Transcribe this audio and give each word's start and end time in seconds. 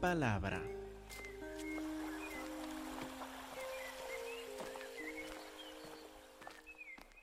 palabra. 0.00 0.62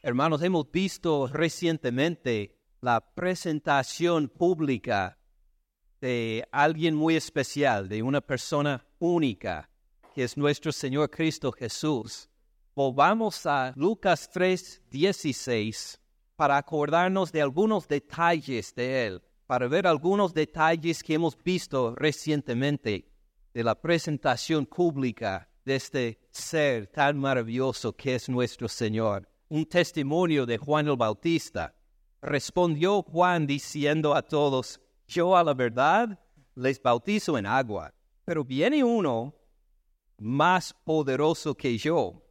Hermanos, 0.01 0.41
hemos 0.41 0.69
visto 0.71 1.27
recientemente 1.27 2.57
la 2.81 2.99
presentación 2.99 4.27
pública 4.27 5.17
de 6.01 6.45
alguien 6.51 6.95
muy 6.95 7.15
especial, 7.15 7.87
de 7.87 8.03
una 8.03 8.19
persona 8.19 8.85
única, 8.99 9.69
que 10.13 10.25
es 10.25 10.35
nuestro 10.35 10.73
Señor 10.73 11.09
Cristo 11.09 11.51
Jesús. 11.51 12.29
Volvamos 12.75 13.45
a 13.45 13.71
Lucas 13.77 14.29
3, 14.33 14.83
16 14.89 15.99
para 16.35 16.57
acordarnos 16.57 17.31
de 17.31 17.41
algunos 17.41 17.87
detalles 17.87 18.75
de 18.75 19.07
Él, 19.07 19.21
para 19.45 19.67
ver 19.67 19.87
algunos 19.87 20.33
detalles 20.33 21.03
que 21.03 21.15
hemos 21.15 21.37
visto 21.43 21.95
recientemente 21.95 23.11
de 23.53 23.63
la 23.63 23.79
presentación 23.79 24.65
pública 24.65 25.49
de 25.65 25.75
este 25.75 26.19
ser 26.31 26.87
tan 26.87 27.17
maravilloso 27.17 27.93
que 27.95 28.15
es 28.15 28.29
nuestro 28.29 28.67
Señor 28.67 29.29
un 29.53 29.67
testimonio 29.67 30.47
de 30.47 30.57
Juan 30.57 30.87
el 30.87 30.97
Bautista. 30.97 31.75
Respondió 32.23 33.03
Juan 33.03 33.45
diciendo 33.45 34.15
a 34.15 34.23
todos, 34.23 34.81
yo 35.07 35.37
a 35.37 35.43
la 35.43 35.53
verdad 35.53 36.19
les 36.55 36.81
bautizo 36.81 37.37
en 37.37 37.45
agua, 37.45 37.93
pero 38.25 38.43
viene 38.43 38.83
uno 38.83 39.35
más 40.17 40.73
poderoso 40.73 41.53
que 41.53 41.77
yo, 41.77 42.23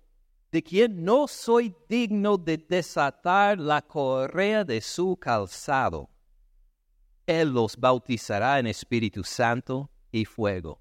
de 0.51 0.65
quien 0.65 1.05
no 1.05 1.29
soy 1.29 1.73
digno 1.89 2.37
de 2.37 2.57
desatar 2.57 3.57
la 3.57 3.83
correa 3.83 4.65
de 4.65 4.81
su 4.81 5.17
calzado. 5.17 6.11
Él 7.41 7.51
los 7.51 7.77
bautizará 7.77 8.59
en 8.59 8.67
Espíritu 8.67 9.25
Santo 9.25 9.91
y 10.11 10.25
fuego. 10.25 10.81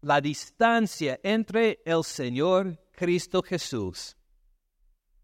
La 0.00 0.20
distancia 0.20 1.18
entre 1.22 1.80
el 1.84 2.04
Señor 2.04 2.78
Cristo 2.92 3.42
Jesús 3.42 4.16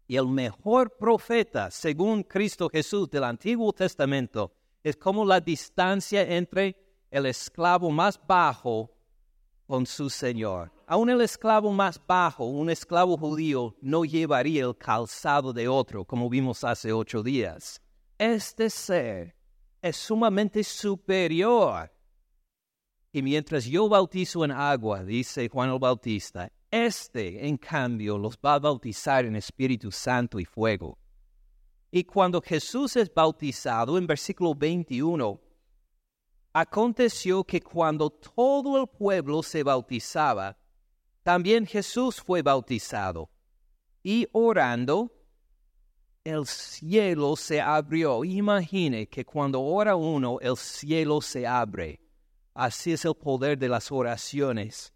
y 0.07 0.17
el 0.17 0.27
mejor 0.27 0.97
profeta, 0.97 1.71
según 1.71 2.23
Cristo 2.23 2.67
Jesús 2.69 3.09
del 3.09 3.23
Antiguo 3.23 3.71
Testamento, 3.71 4.53
es 4.83 4.97
como 4.97 5.23
la 5.23 5.39
distancia 5.39 6.23
entre 6.23 6.75
el 7.09 7.27
esclavo 7.27 7.91
más 7.91 8.19
bajo 8.27 8.91
con 9.67 9.85
su 9.85 10.09
Señor. 10.09 10.71
Aún 10.85 11.09
el 11.09 11.21
esclavo 11.21 11.71
más 11.71 12.01
bajo, 12.05 12.43
un 12.43 12.69
esclavo 12.69 13.15
judío, 13.15 13.75
no 13.81 14.03
llevaría 14.03 14.63
el 14.65 14.75
calzado 14.75 15.53
de 15.53 15.67
otro, 15.69 16.03
como 16.03 16.29
vimos 16.29 16.63
hace 16.65 16.91
ocho 16.91 17.23
días. 17.23 17.81
Este 18.17 18.69
ser 18.69 19.33
es 19.81 19.97
sumamente 19.97 20.63
superior. 20.63 21.91
Y 23.11 23.21
mientras 23.21 23.65
yo 23.65 23.89
bautizo 23.89 24.45
en 24.45 24.51
agua, 24.51 25.03
dice 25.03 25.49
Juan 25.49 25.71
el 25.71 25.79
Bautista, 25.79 26.51
este, 26.69 27.45
en 27.45 27.57
cambio, 27.57 28.17
los 28.17 28.37
va 28.37 28.53
a 28.53 28.59
bautizar 28.59 29.25
en 29.25 29.35
Espíritu 29.35 29.91
Santo 29.91 30.39
y 30.39 30.45
fuego. 30.45 30.97
Y 31.91 32.05
cuando 32.05 32.41
Jesús 32.41 32.95
es 32.95 33.13
bautizado, 33.13 33.97
en 33.97 34.07
versículo 34.07 34.55
21, 34.55 35.41
aconteció 36.53 37.43
que 37.43 37.59
cuando 37.59 38.09
todo 38.09 38.81
el 38.81 38.87
pueblo 38.87 39.43
se 39.43 39.63
bautizaba, 39.63 40.57
también 41.23 41.65
Jesús 41.65 42.21
fue 42.21 42.41
bautizado. 42.41 43.29
Y 44.01 44.27
orando, 44.31 45.11
el 46.23 46.45
cielo 46.45 47.35
se 47.35 47.59
abrió. 47.59 48.23
Imagine 48.23 49.07
que 49.07 49.25
cuando 49.25 49.61
ora 49.61 49.95
uno, 49.95 50.39
el 50.39 50.57
cielo 50.57 51.21
se 51.21 51.47
abre. 51.47 51.99
Así 52.53 52.91
es 52.91 53.05
el 53.05 53.15
poder 53.15 53.57
de 53.57 53.69
las 53.69 53.91
oraciones 53.91 54.93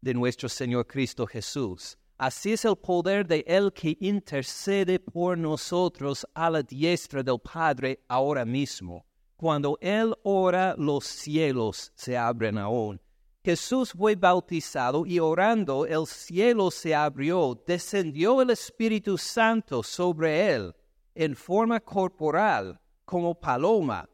de 0.00 0.14
nuestro 0.14 0.48
Señor 0.48 0.86
Cristo 0.86 1.26
Jesús. 1.26 1.98
Así 2.16 2.52
es 2.52 2.64
el 2.64 2.76
poder 2.76 3.26
de 3.26 3.44
Él 3.46 3.72
que 3.72 3.96
intercede 4.00 5.00
por 5.00 5.36
nosotros 5.36 6.26
a 6.34 6.48
la 6.50 6.62
diestra 6.62 7.22
del 7.22 7.40
Padre 7.40 8.00
ahora 8.08 8.44
mismo. 8.44 9.04
Cuando 9.36 9.76
Él 9.80 10.14
ora, 10.22 10.74
los 10.78 11.04
cielos 11.04 11.92
se 11.96 12.16
abren 12.16 12.58
aún. 12.58 13.00
Jesús 13.44 13.92
fue 13.92 14.14
bautizado 14.14 15.04
y 15.04 15.18
orando 15.18 15.84
el 15.84 16.06
cielo 16.06 16.70
se 16.70 16.94
abrió, 16.94 17.60
descendió 17.66 18.40
el 18.40 18.50
Espíritu 18.50 19.18
Santo 19.18 19.82
sobre 19.82 20.52
Él 20.54 20.74
en 21.14 21.34
forma 21.34 21.80
corporal 21.80 22.80
como 23.04 23.34
paloma. 23.34 24.08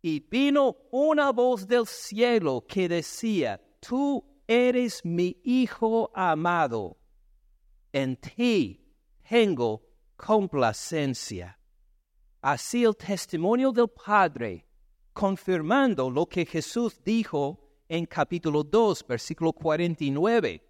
Y 0.00 0.20
vino 0.20 0.76
una 0.92 1.32
voz 1.32 1.66
del 1.66 1.86
cielo 1.86 2.64
que 2.68 2.88
decía, 2.88 3.60
Tú 3.80 4.24
eres 4.46 5.04
mi 5.04 5.36
Hijo 5.42 6.10
amado, 6.14 6.96
en 7.92 8.16
ti 8.16 8.84
tengo 9.28 9.82
complacencia. 10.16 11.58
Así 12.40 12.84
el 12.84 12.94
testimonio 12.94 13.72
del 13.72 13.88
Padre, 13.88 14.66
confirmando 15.12 16.08
lo 16.08 16.26
que 16.26 16.46
Jesús 16.46 17.00
dijo 17.02 17.63
en 17.88 18.06
capítulo 18.06 18.62
2, 18.62 19.06
versículo 19.06 19.52
49. 19.52 20.62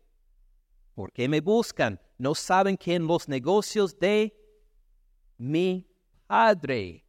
¿Por 0.94 1.12
qué 1.12 1.28
me 1.28 1.40
buscan? 1.40 2.00
¿No 2.18 2.34
saben 2.34 2.76
que 2.76 2.94
en 2.94 3.06
los 3.06 3.28
negocios 3.28 3.98
de 3.98 4.34
mi 5.38 5.86
Padre 6.26 7.04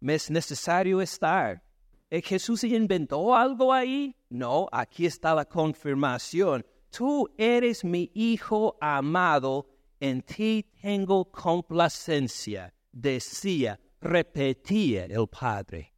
me 0.00 0.14
es 0.14 0.30
necesario 0.30 1.00
estar? 1.00 1.62
¿Eh, 2.10 2.20
¿Jesús 2.20 2.64
inventó 2.64 3.34
algo 3.34 3.72
ahí? 3.72 4.14
No, 4.28 4.68
aquí 4.70 5.06
está 5.06 5.34
la 5.34 5.46
confirmación. 5.46 6.64
Tú 6.90 7.26
eres 7.38 7.84
mi 7.84 8.10
Hijo 8.12 8.76
amado, 8.80 9.66
en 9.98 10.20
ti 10.20 10.66
tengo 10.82 11.30
complacencia, 11.30 12.74
decía, 12.90 13.80
repetía 13.98 15.06
el 15.06 15.26
Padre. 15.26 15.94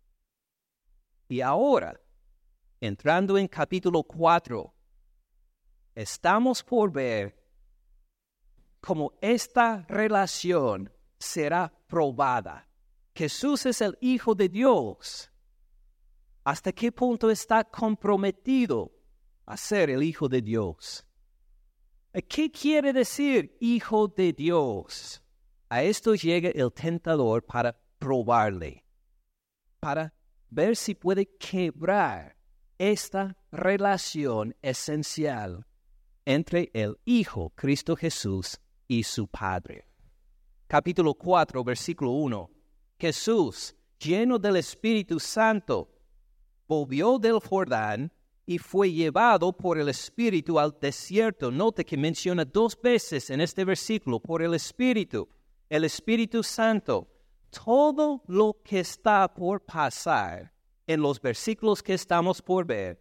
Y 1.26 1.40
ahora, 1.40 2.00
entrando 2.80 3.38
en 3.38 3.48
capítulo 3.48 4.02
4, 4.02 4.74
estamos 5.94 6.62
por 6.62 6.92
ver 6.92 7.36
cómo 8.80 9.12
esta 9.20 9.84
relación 9.88 10.92
será 11.18 11.72
probada. 11.86 12.68
Jesús 13.14 13.66
es 13.66 13.80
el 13.80 13.96
Hijo 14.00 14.34
de 14.34 14.48
Dios 14.48 15.30
hasta 16.44 16.72
qué 16.72 16.92
punto 16.92 17.30
está 17.30 17.64
comprometido 17.64 18.92
a 19.46 19.56
ser 19.56 19.90
el 19.90 20.02
Hijo 20.02 20.28
de 20.28 20.42
Dios. 20.42 21.06
¿Qué 22.28 22.50
quiere 22.52 22.92
decir 22.92 23.56
Hijo 23.60 24.08
de 24.08 24.32
Dios? 24.32 25.22
A 25.68 25.82
esto 25.82 26.14
llega 26.14 26.50
el 26.50 26.72
tentador 26.72 27.44
para 27.44 27.76
probarle, 27.98 28.84
para 29.80 30.14
ver 30.50 30.76
si 30.76 30.94
puede 30.94 31.26
quebrar 31.36 32.33
esta 32.78 33.36
relación 33.52 34.54
esencial 34.62 35.66
entre 36.24 36.70
el 36.74 36.98
Hijo 37.04 37.52
Cristo 37.54 37.96
Jesús 37.96 38.58
y 38.88 39.02
su 39.02 39.28
Padre. 39.28 39.86
Capítulo 40.66 41.14
4, 41.14 41.62
versículo 41.62 42.12
1. 42.12 42.50
Jesús, 42.98 43.74
lleno 43.98 44.38
del 44.38 44.56
Espíritu 44.56 45.20
Santo, 45.20 45.90
volvió 46.66 47.18
del 47.18 47.38
Jordán 47.38 48.12
y 48.46 48.58
fue 48.58 48.92
llevado 48.92 49.52
por 49.52 49.78
el 49.78 49.88
Espíritu 49.88 50.58
al 50.58 50.76
desierto. 50.80 51.50
Note 51.50 51.84
que 51.84 51.96
menciona 51.96 52.44
dos 52.44 52.80
veces 52.80 53.30
en 53.30 53.40
este 53.40 53.64
versículo 53.64 54.20
por 54.20 54.42
el 54.42 54.54
Espíritu, 54.54 55.28
el 55.68 55.84
Espíritu 55.84 56.42
Santo. 56.42 57.08
Todo 57.50 58.22
lo 58.26 58.56
que 58.64 58.80
está 58.80 59.32
por 59.32 59.64
pasar 59.64 60.53
en 60.86 61.00
los 61.00 61.20
versículos 61.20 61.82
que 61.82 61.94
estamos 61.94 62.42
por 62.42 62.66
ver 62.66 63.00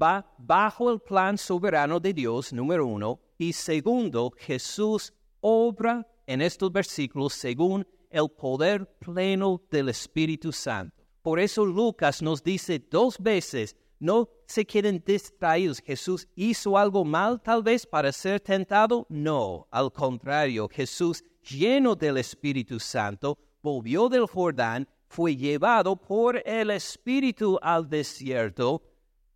va 0.00 0.26
bajo 0.38 0.90
el 0.90 1.00
plan 1.00 1.38
soberano 1.38 2.00
de 2.00 2.12
Dios, 2.12 2.52
número 2.52 2.86
uno, 2.86 3.20
y 3.38 3.52
segundo, 3.52 4.32
Jesús 4.36 5.12
obra 5.40 6.06
en 6.26 6.42
estos 6.42 6.72
versículos 6.72 7.34
según 7.34 7.86
el 8.10 8.28
poder 8.28 8.86
pleno 8.98 9.62
del 9.70 9.88
Espíritu 9.88 10.52
Santo. 10.52 11.04
Por 11.22 11.40
eso 11.40 11.64
Lucas 11.64 12.22
nos 12.22 12.42
dice 12.42 12.78
dos 12.78 13.18
veces, 13.18 13.76
no 13.98 14.28
se 14.46 14.66
queden 14.66 15.02
distraídos. 15.04 15.80
Jesús 15.80 16.28
hizo 16.34 16.76
algo 16.76 17.04
mal 17.04 17.40
tal 17.40 17.62
vez 17.62 17.86
para 17.86 18.12
ser 18.12 18.40
tentado. 18.40 19.06
No, 19.08 19.66
al 19.70 19.90
contrario, 19.90 20.68
Jesús, 20.68 21.24
lleno 21.42 21.94
del 21.96 22.18
Espíritu 22.18 22.78
Santo, 22.78 23.38
volvió 23.62 24.08
del 24.08 24.26
Jordán, 24.26 24.86
fue 25.14 25.36
llevado 25.36 25.94
por 25.94 26.42
el 26.44 26.70
Espíritu 26.72 27.56
al 27.62 27.88
desierto 27.88 28.82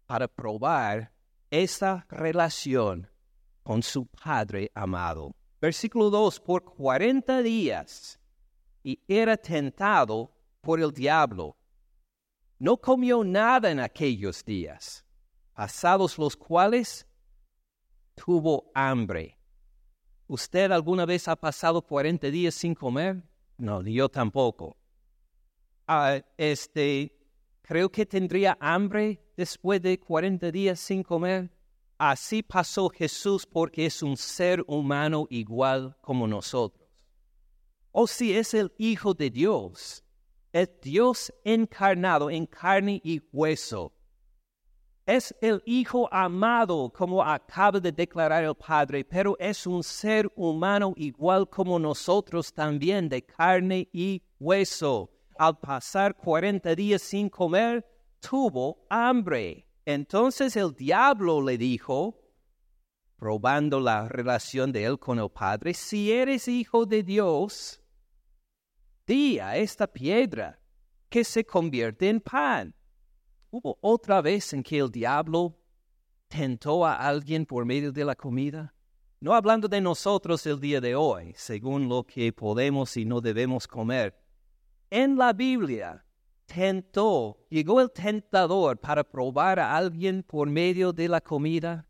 para 0.07 0.27
probar 0.27 1.13
esa 1.51 2.05
relación 2.09 3.09
con 3.63 3.85
su 3.85 4.07
Padre 4.07 4.73
amado. 4.75 5.37
Versículo 5.61 6.11
2, 6.11 6.41
por 6.41 6.65
cuarenta 6.65 7.43
días, 7.43 8.19
y 8.83 9.01
era 9.07 9.37
tentado 9.37 10.33
por 10.61 10.81
el 10.81 10.91
diablo 10.91 11.57
no 12.59 12.77
comió 12.77 13.23
nada 13.23 13.71
en 13.71 13.79
aquellos 13.79 14.45
días. 14.45 15.05
pasados 15.53 16.19
los 16.19 16.37
cuales 16.37 17.07
tuvo 18.17 18.71
hambre. 18.75 19.39
¿Usted 20.27 20.73
alguna 20.73 21.05
vez 21.07 21.29
ha 21.29 21.37
pasado 21.37 21.83
40 21.83 22.31
días 22.31 22.55
sin 22.55 22.75
comer? 22.75 23.23
No, 23.57 23.83
yo 23.83 24.09
tampoco. 24.09 24.77
Ah, 25.91 26.21
este, 26.37 27.17
creo 27.63 27.91
que 27.91 28.05
tendría 28.05 28.59
hambre 28.61 29.23
después 29.39 29.81
de 29.81 29.99
40 29.99 30.53
días 30.53 30.79
sin 30.79 31.03
comer. 31.03 31.51
Así 31.97 32.43
pasó 32.43 32.91
Jesús 32.91 33.47
porque 33.47 33.87
es 33.87 34.03
un 34.03 34.15
ser 34.19 34.63
humano 34.67 35.27
igual 35.31 35.97
como 36.03 36.27
nosotros. 36.27 36.87
O 37.91 38.07
si 38.07 38.37
es 38.37 38.53
el 38.53 38.71
Hijo 38.77 39.15
de 39.15 39.31
Dios, 39.31 40.05
es 40.53 40.69
Dios 40.83 41.33
encarnado 41.43 42.29
en 42.29 42.45
carne 42.45 43.01
y 43.03 43.23
hueso. 43.33 43.95
Es 45.07 45.35
el 45.41 45.63
Hijo 45.65 46.07
amado, 46.13 46.93
como 46.95 47.23
acaba 47.23 47.81
de 47.81 47.93
declarar 47.93 48.45
el 48.45 48.55
Padre, 48.55 49.07
pero 49.07 49.39
es 49.39 49.67
un 49.67 49.83
ser 49.83 50.31
humano 50.37 50.93
igual 50.97 51.49
como 51.49 51.79
nosotros 51.79 52.53
también, 52.53 53.09
de 53.09 53.25
carne 53.25 53.89
y 53.91 54.23
hueso. 54.39 55.11
Al 55.39 55.57
pasar 55.61 56.17
cuarenta 56.17 56.75
días 56.75 57.01
sin 57.01 57.29
comer, 57.29 57.87
tuvo 58.21 58.85
hambre. 58.91 59.69
Entonces 59.85 60.57
el 60.57 60.75
diablo 60.75 61.41
le 61.41 61.57
dijo, 61.57 62.21
probando 63.17 63.79
la 63.79 64.09
relación 64.09 64.73
de 64.73 64.85
él 64.85 64.99
con 64.99 65.21
el 65.21 65.31
Padre, 65.31 65.75
si 65.75 66.11
eres 66.11 66.49
hijo 66.49 66.87
de 66.87 67.05
Dios, 67.05 67.81
di 69.07 69.39
a 69.39 69.57
esta 69.57 69.87
piedra 69.87 70.61
que 71.09 71.23
se 71.23 71.45
convierte 71.45 72.09
en 72.09 72.21
pan. 72.21 72.75
¿Hubo 73.51 73.79
otra 73.81 74.21
vez 74.21 74.53
en 74.53 74.65
que 74.65 74.79
el 74.79 74.91
diablo 74.91 75.57
tentó 76.27 76.85
a 76.85 76.97
alguien 76.97 77.47
por 77.47 77.65
medio 77.65 77.93
de 77.93 78.05
la 78.05 78.17
comida? 78.17 78.75
No 79.21 79.35
hablando 79.35 79.69
de 79.69 79.81
nosotros 79.81 80.45
el 80.47 80.59
día 80.59 80.81
de 80.81 80.97
hoy, 80.97 81.33
según 81.37 81.89
lo 81.89 82.05
que 82.05 82.33
podemos 82.33 82.97
y 82.97 83.05
no 83.05 83.21
debemos 83.21 83.69
comer. 83.69 84.28
En 84.91 85.19
la 85.19 85.35
Biblia 85.35 86.03
tentó, 86.47 87.37
llegó 87.51 87.83
el 87.83 87.91
tentador 87.91 88.79
para 88.79 89.05
probar 89.05 89.61
a 89.61 89.77
alguien 89.77 90.23
por 90.23 90.49
medio 90.49 90.95
de 90.95 91.09
la 91.09 91.21
comida. 91.21 91.87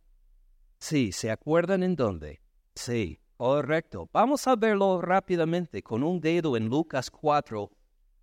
Sí, 0.80 1.12
¿se 1.12 1.30
acuerdan 1.30 1.84
en 1.84 1.94
dónde? 1.94 2.40
Sí, 2.74 3.20
correcto. 3.36 4.08
Vamos 4.12 4.48
a 4.48 4.56
verlo 4.56 5.00
rápidamente 5.00 5.80
con 5.80 6.02
un 6.02 6.20
dedo 6.20 6.56
en 6.56 6.68
Lucas 6.68 7.08
4. 7.08 7.70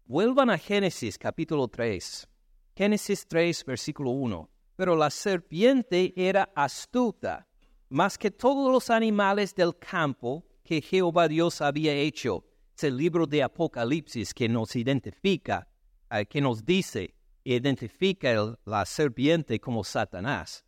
Vuelvan 0.08 0.50
a 0.50 0.58
Génesis 0.58 1.18
capítulo 1.18 1.70
3. 1.70 2.28
Génesis 2.76 3.26
3, 3.28 3.64
versículo 3.64 4.10
1. 4.10 4.50
Pero 4.76 4.98
la 4.98 5.10
serpiente 5.10 6.14
era 6.18 6.52
astuta, 6.54 7.48
más 7.88 8.18
que 8.18 8.30
todos 8.30 8.70
los 8.70 8.90
animales 8.90 9.56
del 9.56 9.78
campo 9.78 10.44
que 10.66 10.82
Jehová 10.82 11.30
Dios 11.30 11.62
había 11.62 11.94
hecho. 11.94 12.44
Es 12.76 12.84
el 12.84 12.98
libro 12.98 13.26
de 13.26 13.42
Apocalipsis 13.42 14.34
que 14.34 14.50
nos 14.50 14.76
identifica, 14.76 15.66
eh, 16.12 16.26
que 16.26 16.42
nos 16.42 16.66
dice, 16.66 17.16
identifica 17.46 18.58
la 18.66 18.86
serpiente 18.86 19.62
como 19.62 19.82
Satanás. 19.82 20.66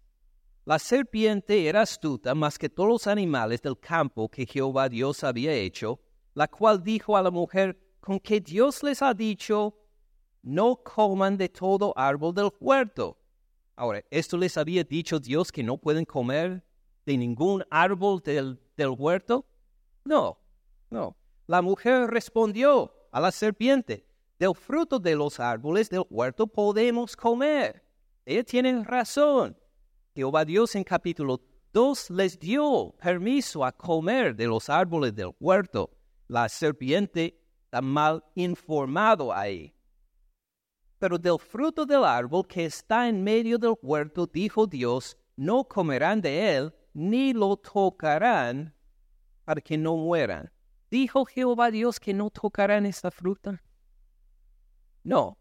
La 0.64 0.80
serpiente 0.80 1.68
era 1.68 1.82
astuta 1.82 2.34
más 2.34 2.58
que 2.58 2.70
todos 2.70 2.90
los 2.90 3.08
animales 3.08 3.62
del 3.62 3.78
campo 3.78 4.30
que 4.30 4.46
Jehová 4.46 4.88
Dios 4.88 5.22
había 5.26 5.52
hecho, 5.52 6.00
la 6.34 6.48
cual 6.48 6.82
dijo 6.82 7.18
a 7.18 7.22
la 7.22 7.30
mujer, 7.30 7.78
con 8.00 8.22
que 8.22 8.40
Dios 8.40 8.84
les 8.84 9.02
ha 9.02 9.14
dicho, 9.14 9.78
no 10.44 10.78
coman 10.78 11.36
de 11.36 11.50
todo 11.50 11.92
árbol 11.98 12.34
del 12.34 12.52
huerto. 12.62 13.20
Ahora, 13.76 14.02
¿esto 14.10 14.38
les 14.38 14.56
había 14.56 14.86
dicho 14.86 15.20
Dios 15.20 15.52
que 15.52 15.62
no 15.62 15.78
pueden 15.78 16.06
comer 16.06 16.64
de 17.06 17.18
ningún 17.18 17.66
árbol 17.70 18.22
del, 18.24 18.58
del 18.78 18.96
huerto? 18.98 19.46
No, 20.06 20.40
no. 20.90 21.18
La 21.48 21.62
mujer 21.62 22.10
respondió 22.10 22.94
a 23.10 23.22
la 23.22 23.32
serpiente, 23.32 24.06
del 24.38 24.54
fruto 24.54 25.00
de 25.00 25.16
los 25.16 25.40
árboles 25.40 25.90
del 25.90 26.04
huerto 26.10 26.46
podemos 26.46 27.16
comer. 27.16 27.84
Ella 28.26 28.44
tiene 28.44 28.84
razón. 28.84 29.58
Jehová 30.14 30.44
Dios 30.44 30.76
en 30.76 30.84
capítulo 30.84 31.40
2 31.72 32.10
les 32.10 32.38
dio 32.38 32.94
permiso 33.02 33.64
a 33.64 33.72
comer 33.72 34.36
de 34.36 34.46
los 34.46 34.70
árboles 34.70 35.16
del 35.16 35.32
huerto. 35.40 35.90
La 36.28 36.50
serpiente 36.50 37.40
está 37.64 37.82
mal 37.82 38.26
informado 38.36 39.34
ahí. 39.34 39.74
Pero 41.00 41.18
del 41.18 41.40
fruto 41.40 41.86
del 41.86 42.04
árbol 42.04 42.46
que 42.46 42.66
está 42.66 43.08
en 43.08 43.24
medio 43.24 43.58
del 43.58 43.76
huerto, 43.82 44.28
dijo 44.28 44.68
Dios, 44.68 45.18
no 45.38 45.64
comerán 45.64 46.20
de 46.20 46.58
él, 46.58 46.74
ni 46.94 47.32
lo 47.32 47.56
tocarán, 47.56 48.76
para 49.46 49.62
que 49.62 49.78
no 49.78 49.96
mueran. 49.96 50.52
¿Dijo 50.90 51.26
Jehová 51.26 51.72
Dios 51.72 52.00
que 52.00 52.14
no 52.14 52.30
tocarán 52.30 52.86
esta 52.86 53.12
fruta? 53.12 53.62
No. 55.04 55.38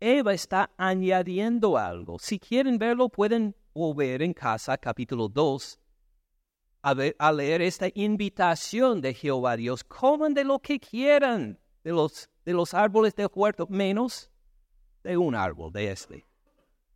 Eva 0.00 0.34
está 0.34 0.70
añadiendo 0.76 1.78
algo. 1.78 2.18
Si 2.18 2.38
quieren 2.38 2.78
verlo, 2.78 3.08
pueden 3.08 3.54
volver 3.72 4.22
en 4.22 4.34
casa, 4.34 4.76
capítulo 4.76 5.28
2, 5.28 5.78
a, 6.82 6.94
a 7.18 7.32
leer 7.32 7.62
esta 7.62 7.86
invitación 7.94 9.00
de 9.00 9.14
Jehová 9.14 9.56
Dios. 9.56 9.84
Coman 9.84 10.34
de 10.34 10.44
lo 10.44 10.58
que 10.58 10.80
quieran, 10.80 11.58
de 11.84 11.92
los, 11.92 12.28
de 12.44 12.52
los 12.52 12.74
árboles 12.74 13.14
del 13.14 13.28
huerto, 13.32 13.66
menos 13.68 14.30
de 15.04 15.16
un 15.16 15.34
árbol 15.34 15.72
de 15.72 15.92
este. 15.92 16.26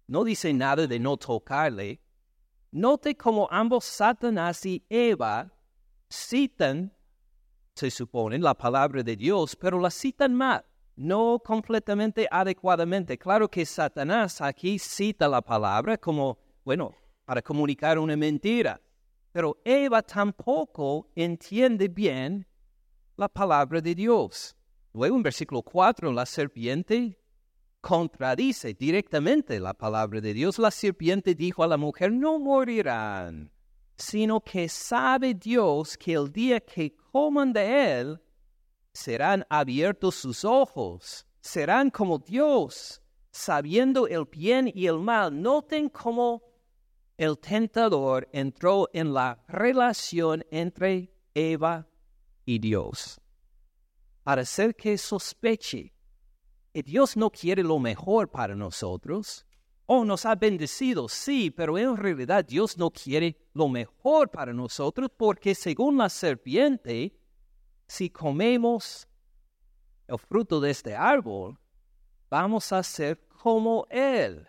No 0.06 0.25
dice 0.25 0.52
nada 0.52 0.87
de 0.87 0.98
no 0.98 1.16
tocarle. 1.16 2.00
Note 2.70 3.16
cómo 3.16 3.48
ambos 3.50 3.84
Satanás 3.84 4.64
y 4.66 4.84
Eva 4.88 5.52
citan, 6.10 6.95
se 7.76 7.90
supone, 7.90 8.38
la 8.38 8.55
palabra 8.55 9.02
de 9.02 9.17
Dios, 9.17 9.55
pero 9.55 9.78
la 9.78 9.90
citan 9.90 10.34
mal, 10.34 10.64
no 10.96 11.38
completamente 11.44 12.26
adecuadamente. 12.31 13.19
Claro 13.19 13.50
que 13.50 13.67
Satanás 13.67 14.40
aquí 14.40 14.78
cita 14.78 15.28
la 15.28 15.43
palabra 15.43 15.99
como, 15.99 16.38
bueno, 16.64 16.94
para 17.26 17.43
comunicar 17.43 17.99
una 17.99 18.17
mentira, 18.17 18.81
pero 19.31 19.58
Eva 19.62 20.00
tampoco 20.00 21.10
entiende 21.15 21.89
bien 21.89 22.46
la 23.17 23.29
palabra 23.29 23.82
de 23.82 23.94
Dios. 23.94 24.56
Luego 24.94 25.17
en 25.17 25.22
versículo 25.22 25.60
4, 25.60 26.10
la 26.12 26.24
serpiente 26.24 27.20
contradice 27.82 28.72
directamente 28.72 29.60
la 29.60 29.74
palabra 29.74 30.22
de 30.22 30.32
Dios. 30.32 30.58
La 30.58 30.70
serpiente 30.70 31.34
dijo 31.34 31.62
a 31.62 31.67
la 31.67 31.77
mujer, 31.77 32.10
no 32.10 32.39
morirán, 32.39 33.53
sino 33.96 34.41
que 34.41 34.69
sabe 34.69 35.34
Dios 35.34 35.96
que 35.96 36.12
el 36.15 36.31
día 36.31 36.60
que 36.60 36.94
coman 37.12 37.53
de 37.53 38.00
él, 38.00 38.20
serán 38.93 39.44
abiertos 39.48 40.15
sus 40.15 40.44
ojos, 40.44 41.26
serán 41.41 41.91
como 41.91 42.19
Dios, 42.19 43.03
sabiendo 43.31 44.06
el 44.06 44.24
bien 44.24 44.70
y 44.74 44.86
el 44.86 44.98
mal. 44.98 45.41
Noten 45.41 45.88
cómo 45.88 46.43
el 47.17 47.38
tentador 47.38 48.29
entró 48.32 48.88
en 48.93 49.12
la 49.12 49.43
relación 49.48 50.44
entre 50.50 51.12
Eva 51.34 51.86
y 52.44 52.58
Dios 52.58 53.20
para 54.26 54.43
hacer 54.43 54.74
que 54.74 54.98
sospeche 54.98 55.93
Dios 56.82 57.17
no 57.17 57.31
quiere 57.31 57.62
lo 57.62 57.79
mejor 57.79 58.29
para 58.29 58.55
nosotros. 58.55 59.45
Oh, 59.86 60.05
nos 60.05 60.26
ha 60.26 60.34
bendecido, 60.34 61.08
sí, 61.08 61.50
pero 61.50 61.78
en 61.78 61.96
realidad 61.96 62.44
Dios 62.44 62.76
no 62.76 62.90
quiere 62.90 63.36
lo 63.52 63.69
mejor 63.69 64.28
para 64.31 64.52
nosotros 64.52 65.10
porque 65.16 65.55
según 65.55 65.96
la 65.96 66.08
serpiente, 66.08 67.16
si 67.86 68.10
comemos 68.10 69.06
el 70.08 70.19
fruto 70.19 70.60
de 70.60 70.70
este 70.70 70.96
árbol, 70.96 71.56
vamos 72.28 72.72
a 72.72 72.82
ser 72.82 73.28
como 73.28 73.86
Él. 73.88 74.48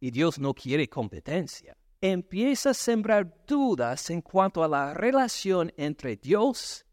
Y 0.00 0.10
Dios 0.10 0.38
no 0.38 0.52
quiere 0.52 0.86
competencia. 0.86 1.74
Empieza 2.00 2.70
a 2.70 2.74
sembrar 2.74 3.44
dudas 3.46 4.10
en 4.10 4.20
cuanto 4.20 4.62
a 4.62 4.68
la 4.68 4.92
relación 4.92 5.72
entre 5.76 6.16
Dios 6.16 6.84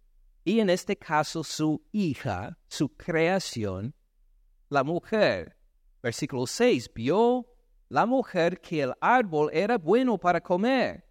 y 0.45 0.59
en 0.59 0.69
este 0.69 0.95
caso 0.95 1.43
su 1.43 1.83
hija, 1.91 2.57
su 2.67 2.89
creación, 2.89 3.93
la 4.69 4.83
mujer. 4.83 5.57
Versículo 6.01 6.47
6. 6.47 6.91
Vio 6.93 7.54
la 7.89 8.05
mujer 8.05 8.59
que 8.59 8.81
el 8.81 8.93
árbol 8.99 9.49
era 9.53 9.77
bueno 9.77 10.17
para 10.17 10.41
comer, 10.41 11.05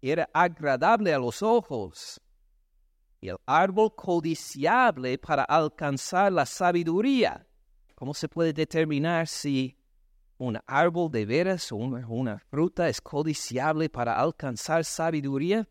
era 0.00 0.28
agradable 0.32 1.12
a 1.12 1.18
los 1.18 1.42
ojos, 1.42 2.20
y 3.20 3.28
el 3.28 3.36
árbol 3.46 3.94
codiciable 3.96 5.18
para 5.18 5.42
alcanzar 5.42 6.32
la 6.32 6.46
sabiduría. 6.46 7.46
¿Cómo 7.96 8.14
se 8.14 8.28
puede 8.28 8.52
determinar 8.52 9.26
si 9.26 9.76
un 10.38 10.56
árbol 10.66 11.10
de 11.10 11.26
veras 11.26 11.72
o 11.72 11.76
una, 11.76 12.06
una 12.06 12.38
fruta 12.38 12.88
es 12.88 13.00
codiciable 13.00 13.88
para 13.88 14.20
alcanzar 14.20 14.84
sabiduría? 14.84 15.68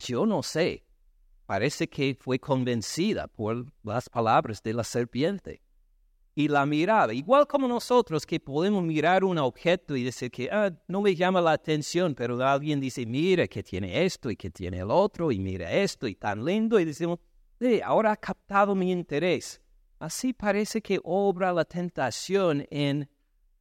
Yo 0.00 0.26
no 0.26 0.42
sé. 0.42 0.84
Parece 1.46 1.88
que 1.88 2.16
fue 2.18 2.38
convencida 2.38 3.28
por 3.28 3.72
las 3.82 4.08
palabras 4.08 4.62
de 4.62 4.72
la 4.72 4.84
serpiente. 4.84 5.62
Y 6.34 6.48
la 6.48 6.64
miraba, 6.64 7.12
igual 7.12 7.46
como 7.46 7.66
nosotros 7.66 8.24
que 8.24 8.38
podemos 8.38 8.82
mirar 8.82 9.24
un 9.24 9.38
objeto 9.38 9.96
y 9.96 10.04
decir 10.04 10.30
que 10.30 10.48
ah, 10.50 10.72
no 10.86 11.00
me 11.00 11.14
llama 11.14 11.40
la 11.40 11.52
atención, 11.52 12.14
pero 12.14 12.40
alguien 12.46 12.80
dice, 12.80 13.04
mira 13.04 13.48
que 13.48 13.62
tiene 13.62 14.04
esto 14.04 14.30
y 14.30 14.36
que 14.36 14.50
tiene 14.50 14.78
el 14.78 14.90
otro 14.90 15.32
y 15.32 15.38
mira 15.38 15.72
esto 15.72 16.06
y 16.06 16.14
tan 16.14 16.44
lindo 16.44 16.78
y 16.78 16.84
decimos, 16.84 17.18
sí, 17.58 17.80
ahora 17.82 18.12
ha 18.12 18.16
captado 18.16 18.74
mi 18.74 18.92
interés. 18.92 19.60
Así 19.98 20.32
parece 20.32 20.80
que 20.80 20.98
obra 21.02 21.52
la 21.52 21.64
tentación 21.64 22.66
en, 22.70 23.10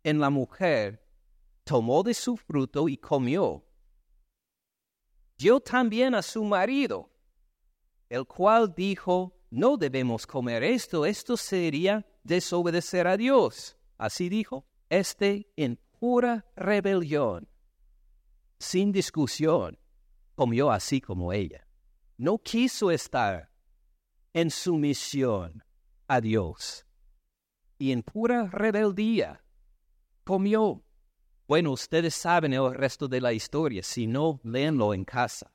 en 0.04 0.20
la 0.20 0.30
mujer. 0.30 1.04
Tomó 1.66 2.02
de 2.04 2.14
su 2.14 2.38
fruto 2.38 2.88
y 2.88 2.98
comió. 2.98 3.66
Dio 5.38 5.60
también 5.60 6.16
a 6.16 6.22
su 6.22 6.44
marido, 6.44 7.10
el 8.10 8.26
cual 8.26 8.74
dijo, 8.76 9.39
no 9.50 9.78
debemos 9.78 10.28
comer 10.28 10.64
esto, 10.64 11.06
esto 11.06 11.36
sería 11.36 12.06
desobedecer 12.24 13.08
a 13.08 13.18
Dios. 13.18 13.78
Así 13.98 14.30
dijo, 14.30 14.66
este 14.90 15.52
en 15.56 15.80
pura 16.00 16.46
rebelión, 16.56 17.48
sin 18.60 18.92
discusión, 18.92 19.78
comió 20.36 20.72
así 20.72 21.02
como 21.02 21.34
ella. 21.34 21.68
No 22.18 22.38
quiso 22.38 22.92
estar 22.92 23.52
en 24.34 24.52
sumisión 24.52 25.64
a 26.08 26.22
Dios. 26.22 26.86
Y 27.78 27.92
en 27.92 28.04
pura 28.04 28.48
rebeldía 28.48 29.44
comió. 30.24 30.84
Bueno, 31.48 31.72
ustedes 31.72 32.14
saben 32.14 32.54
el 32.54 32.74
resto 32.74 33.08
de 33.08 33.22
la 33.22 33.34
historia, 33.34 33.82
si 33.82 34.06
no, 34.06 34.40
léanlo 34.44 34.94
en 34.94 35.06
casa. 35.06 35.52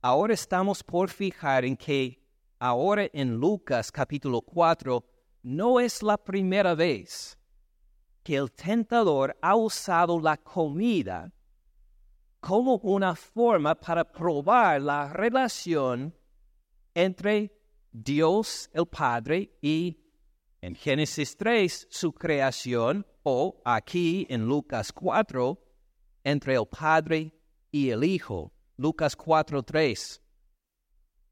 Ahora 0.00 0.32
estamos 0.34 0.82
por 0.82 1.10
fijar 1.10 1.64
en 1.64 1.76
que 1.76 2.23
ahora 2.64 3.10
en 3.12 3.36
Lucas 3.36 3.92
capítulo 3.92 4.40
4 4.40 5.04
no 5.42 5.80
es 5.80 6.02
la 6.02 6.16
primera 6.16 6.74
vez 6.74 7.38
que 8.22 8.36
el 8.36 8.50
tentador 8.52 9.36
ha 9.42 9.54
usado 9.54 10.18
la 10.18 10.38
comida 10.38 11.30
como 12.40 12.76
una 12.76 13.14
forma 13.14 13.74
para 13.74 14.02
probar 14.10 14.80
la 14.80 15.12
relación 15.12 16.14
entre 16.94 17.54
Dios 17.92 18.70
el 18.72 18.86
Padre 18.86 19.58
y 19.60 19.98
en 20.62 20.74
Génesis 20.74 21.36
3 21.36 21.88
su 21.90 22.14
creación 22.14 23.06
o 23.24 23.60
aquí 23.62 24.26
en 24.30 24.46
Lucas 24.46 24.90
4 24.90 25.62
entre 26.24 26.54
el 26.54 26.66
Padre 26.66 27.34
y 27.70 27.90
el 27.90 28.04
Hijo. 28.04 28.54
Lucas 28.78 29.14
4:3. 29.18 30.23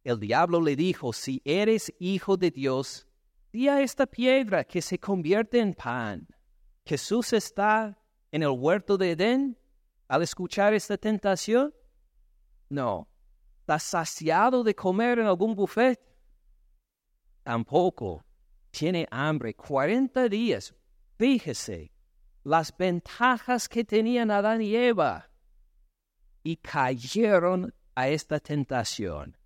El 0.05 0.19
diablo 0.19 0.61
le 0.61 0.75
dijo, 0.75 1.13
si 1.13 1.41
eres 1.45 1.93
hijo 1.99 2.37
de 2.37 2.51
Dios, 2.51 3.07
di 3.53 3.69
a 3.69 3.81
esta 3.81 4.07
piedra 4.07 4.65
que 4.65 4.83
se 4.83 4.99
convierte 4.99 5.61
en 5.61 5.75
pan. 5.75 6.27
Jesús 6.85 7.33
está 7.33 7.99
en 8.31 8.43
el 8.43 8.49
huerto 8.49 8.99
de 8.99 9.13
Edén 9.13 9.59
al 10.09 10.23
escuchar 10.23 10.75
esta 10.75 10.97
tentación. 10.97 11.73
No. 12.69 13.09
¿Está 13.61 13.79
saciado 13.79 14.65
de 14.65 14.75
comer 14.75 15.21
en 15.21 15.27
algún 15.27 15.55
buffet? 15.55 16.01
Tampoco. 17.45 18.25
Tiene 18.71 19.07
hambre. 19.11 19.55
40 19.55 20.29
días. 20.29 20.75
Fíjese 21.17 21.93
las 22.45 22.77
ventajas 22.77 23.69
que 23.69 23.85
tenían 23.85 24.31
Adán 24.31 24.61
y 24.63 24.75
Eva. 24.75 25.31
Y 26.43 26.57
cayeron 26.57 27.73
a 27.95 28.09
esta 28.09 28.41
tentación. 28.41 29.37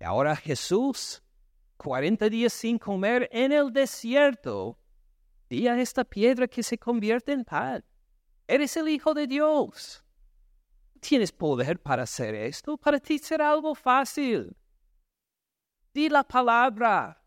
Ahora 0.00 0.36
Jesús 0.36 1.22
40 1.76 2.28
días 2.28 2.52
sin 2.52 2.78
comer 2.78 3.28
en 3.32 3.52
el 3.52 3.72
desierto, 3.72 4.78
y 5.48 5.68
a 5.68 5.80
esta 5.80 6.04
piedra 6.04 6.48
que 6.48 6.62
se 6.62 6.76
convierte 6.76 7.32
en 7.32 7.44
pan. 7.44 7.84
Eres 8.48 8.76
el 8.76 8.88
Hijo 8.88 9.14
de 9.14 9.26
Dios. 9.26 10.04
Tienes 11.00 11.30
poder 11.30 11.80
para 11.80 12.02
hacer 12.02 12.34
esto. 12.34 12.76
Para 12.76 12.98
ti 12.98 13.18
será 13.18 13.50
algo 13.50 13.74
fácil. 13.74 14.56
Di 15.94 16.08
la 16.08 16.24
palabra 16.24 17.22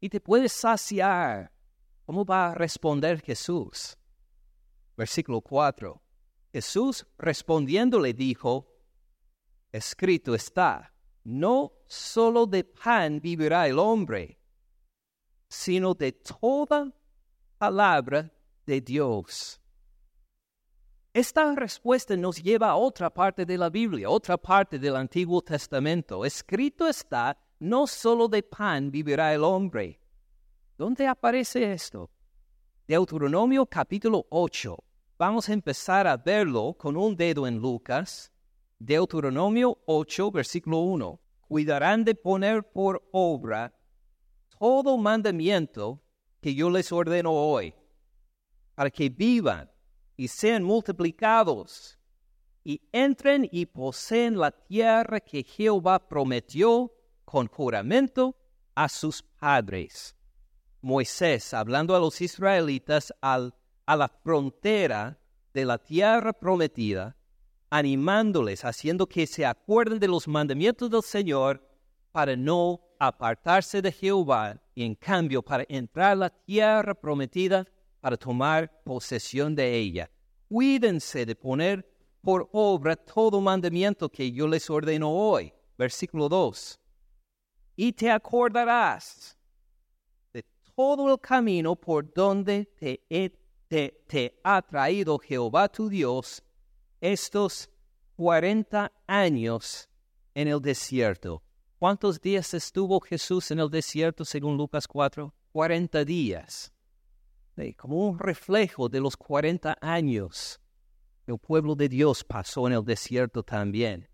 y 0.00 0.08
te 0.08 0.20
puedes 0.20 0.52
saciar. 0.52 1.50
¿Cómo 2.06 2.24
va 2.24 2.50
a 2.50 2.54
responder 2.54 3.20
Jesús? 3.20 3.98
Versículo 4.96 5.40
4. 5.40 6.00
Jesús 6.52 7.04
respondiendo 7.18 7.98
le 7.98 8.12
dijo, 8.12 8.70
escrito 9.72 10.34
está 10.34 10.93
no 11.24 11.72
solo 11.86 12.46
de 12.46 12.64
pan 12.64 13.20
vivirá 13.20 13.66
el 13.66 13.78
hombre, 13.78 14.38
sino 15.48 15.94
de 15.94 16.12
toda 16.12 16.92
palabra 17.58 18.30
de 18.66 18.80
Dios. 18.80 19.60
Esta 21.12 21.54
respuesta 21.54 22.16
nos 22.16 22.42
lleva 22.42 22.70
a 22.70 22.76
otra 22.76 23.08
parte 23.08 23.46
de 23.46 23.56
la 23.56 23.70
Biblia, 23.70 24.10
otra 24.10 24.36
parte 24.36 24.78
del 24.78 24.96
Antiguo 24.96 25.40
Testamento. 25.42 26.24
Escrito 26.24 26.88
está, 26.88 27.38
no 27.60 27.86
solo 27.86 28.26
de 28.28 28.42
pan 28.42 28.90
vivirá 28.90 29.32
el 29.32 29.44
hombre. 29.44 30.00
¿Dónde 30.76 31.06
aparece 31.06 31.72
esto? 31.72 32.10
Deuteronomio 32.88 33.64
capítulo 33.64 34.26
8. 34.28 34.76
Vamos 35.16 35.48
a 35.48 35.52
empezar 35.52 36.08
a 36.08 36.16
verlo 36.16 36.74
con 36.76 36.96
un 36.96 37.14
dedo 37.16 37.46
en 37.46 37.58
Lucas 37.58 38.33
Deuteronomio 38.78 39.78
8, 39.86 40.30
versículo 40.30 40.78
1. 40.78 41.20
Cuidarán 41.48 42.04
de 42.04 42.14
poner 42.14 42.62
por 42.62 43.06
obra 43.12 43.72
todo 44.58 44.96
mandamiento 44.96 46.02
que 46.40 46.54
yo 46.54 46.70
les 46.70 46.90
ordeno 46.92 47.32
hoy, 47.32 47.74
para 48.74 48.90
que 48.90 49.08
vivan 49.08 49.70
y 50.16 50.28
sean 50.28 50.62
multiplicados 50.62 51.98
y 52.64 52.80
entren 52.92 53.48
y 53.50 53.66
poseen 53.66 54.38
la 54.38 54.50
tierra 54.50 55.20
que 55.20 55.42
Jehová 55.42 56.08
prometió 56.08 56.92
con 57.24 57.46
juramento 57.46 58.36
a 58.74 58.88
sus 58.88 59.22
padres. 59.22 60.16
Moisés, 60.80 61.54
hablando 61.54 61.94
a 61.94 61.98
los 61.98 62.20
israelitas 62.20 63.12
al, 63.20 63.54
a 63.86 63.96
la 63.96 64.08
frontera 64.08 65.18
de 65.52 65.64
la 65.64 65.78
tierra 65.78 66.32
prometida, 66.32 67.16
animándoles, 67.74 68.64
haciendo 68.64 69.04
que 69.08 69.26
se 69.26 69.44
acuerden 69.44 69.98
de 69.98 70.06
los 70.06 70.28
mandamientos 70.28 70.88
del 70.88 71.02
Señor 71.02 71.60
para 72.12 72.36
no 72.36 72.80
apartarse 73.00 73.82
de 73.82 73.90
Jehová 73.90 74.62
y 74.76 74.84
en 74.84 74.94
cambio 74.94 75.42
para 75.42 75.64
entrar 75.68 76.12
a 76.12 76.14
la 76.14 76.30
tierra 76.30 76.94
prometida 76.94 77.66
para 78.00 78.16
tomar 78.16 78.80
posesión 78.84 79.56
de 79.56 79.76
ella. 79.76 80.08
Cuídense 80.48 81.26
de 81.26 81.34
poner 81.34 81.84
por 82.22 82.48
obra 82.52 82.94
todo 82.94 83.40
mandamiento 83.40 84.08
que 84.08 84.30
yo 84.30 84.46
les 84.46 84.70
ordeno 84.70 85.10
hoy. 85.10 85.52
Versículo 85.76 86.28
2. 86.28 86.78
Y 87.74 87.92
te 87.92 88.08
acordarás 88.08 89.36
de 90.32 90.44
todo 90.76 91.12
el 91.12 91.18
camino 91.18 91.74
por 91.74 92.14
donde 92.14 92.66
te, 92.78 93.04
te, 93.66 94.04
te 94.06 94.40
ha 94.44 94.62
traído 94.62 95.18
Jehová 95.18 95.68
tu 95.68 95.88
Dios 95.88 96.40
estos 97.12 97.68
40 98.16 98.90
años 99.06 99.90
en 100.34 100.48
el 100.48 100.62
desierto. 100.62 101.42
¿Cuántos 101.78 102.18
días 102.18 102.54
estuvo 102.54 102.98
Jesús 103.00 103.50
en 103.50 103.60
el 103.60 103.68
desierto 103.68 104.24
según 104.24 104.56
Lucas 104.56 104.88
4? 104.88 105.34
40 105.52 106.04
días. 106.06 106.72
como 107.76 108.08
un 108.08 108.18
reflejo 108.18 108.88
de 108.88 109.00
los 109.00 109.18
40 109.18 109.76
años 109.82 110.60
el 111.26 111.38
pueblo 111.38 111.74
de 111.74 111.90
Dios 111.90 112.24
pasó 112.24 112.66
en 112.66 112.72
el 112.72 112.84
desierto 112.84 113.42
también. 113.42 114.08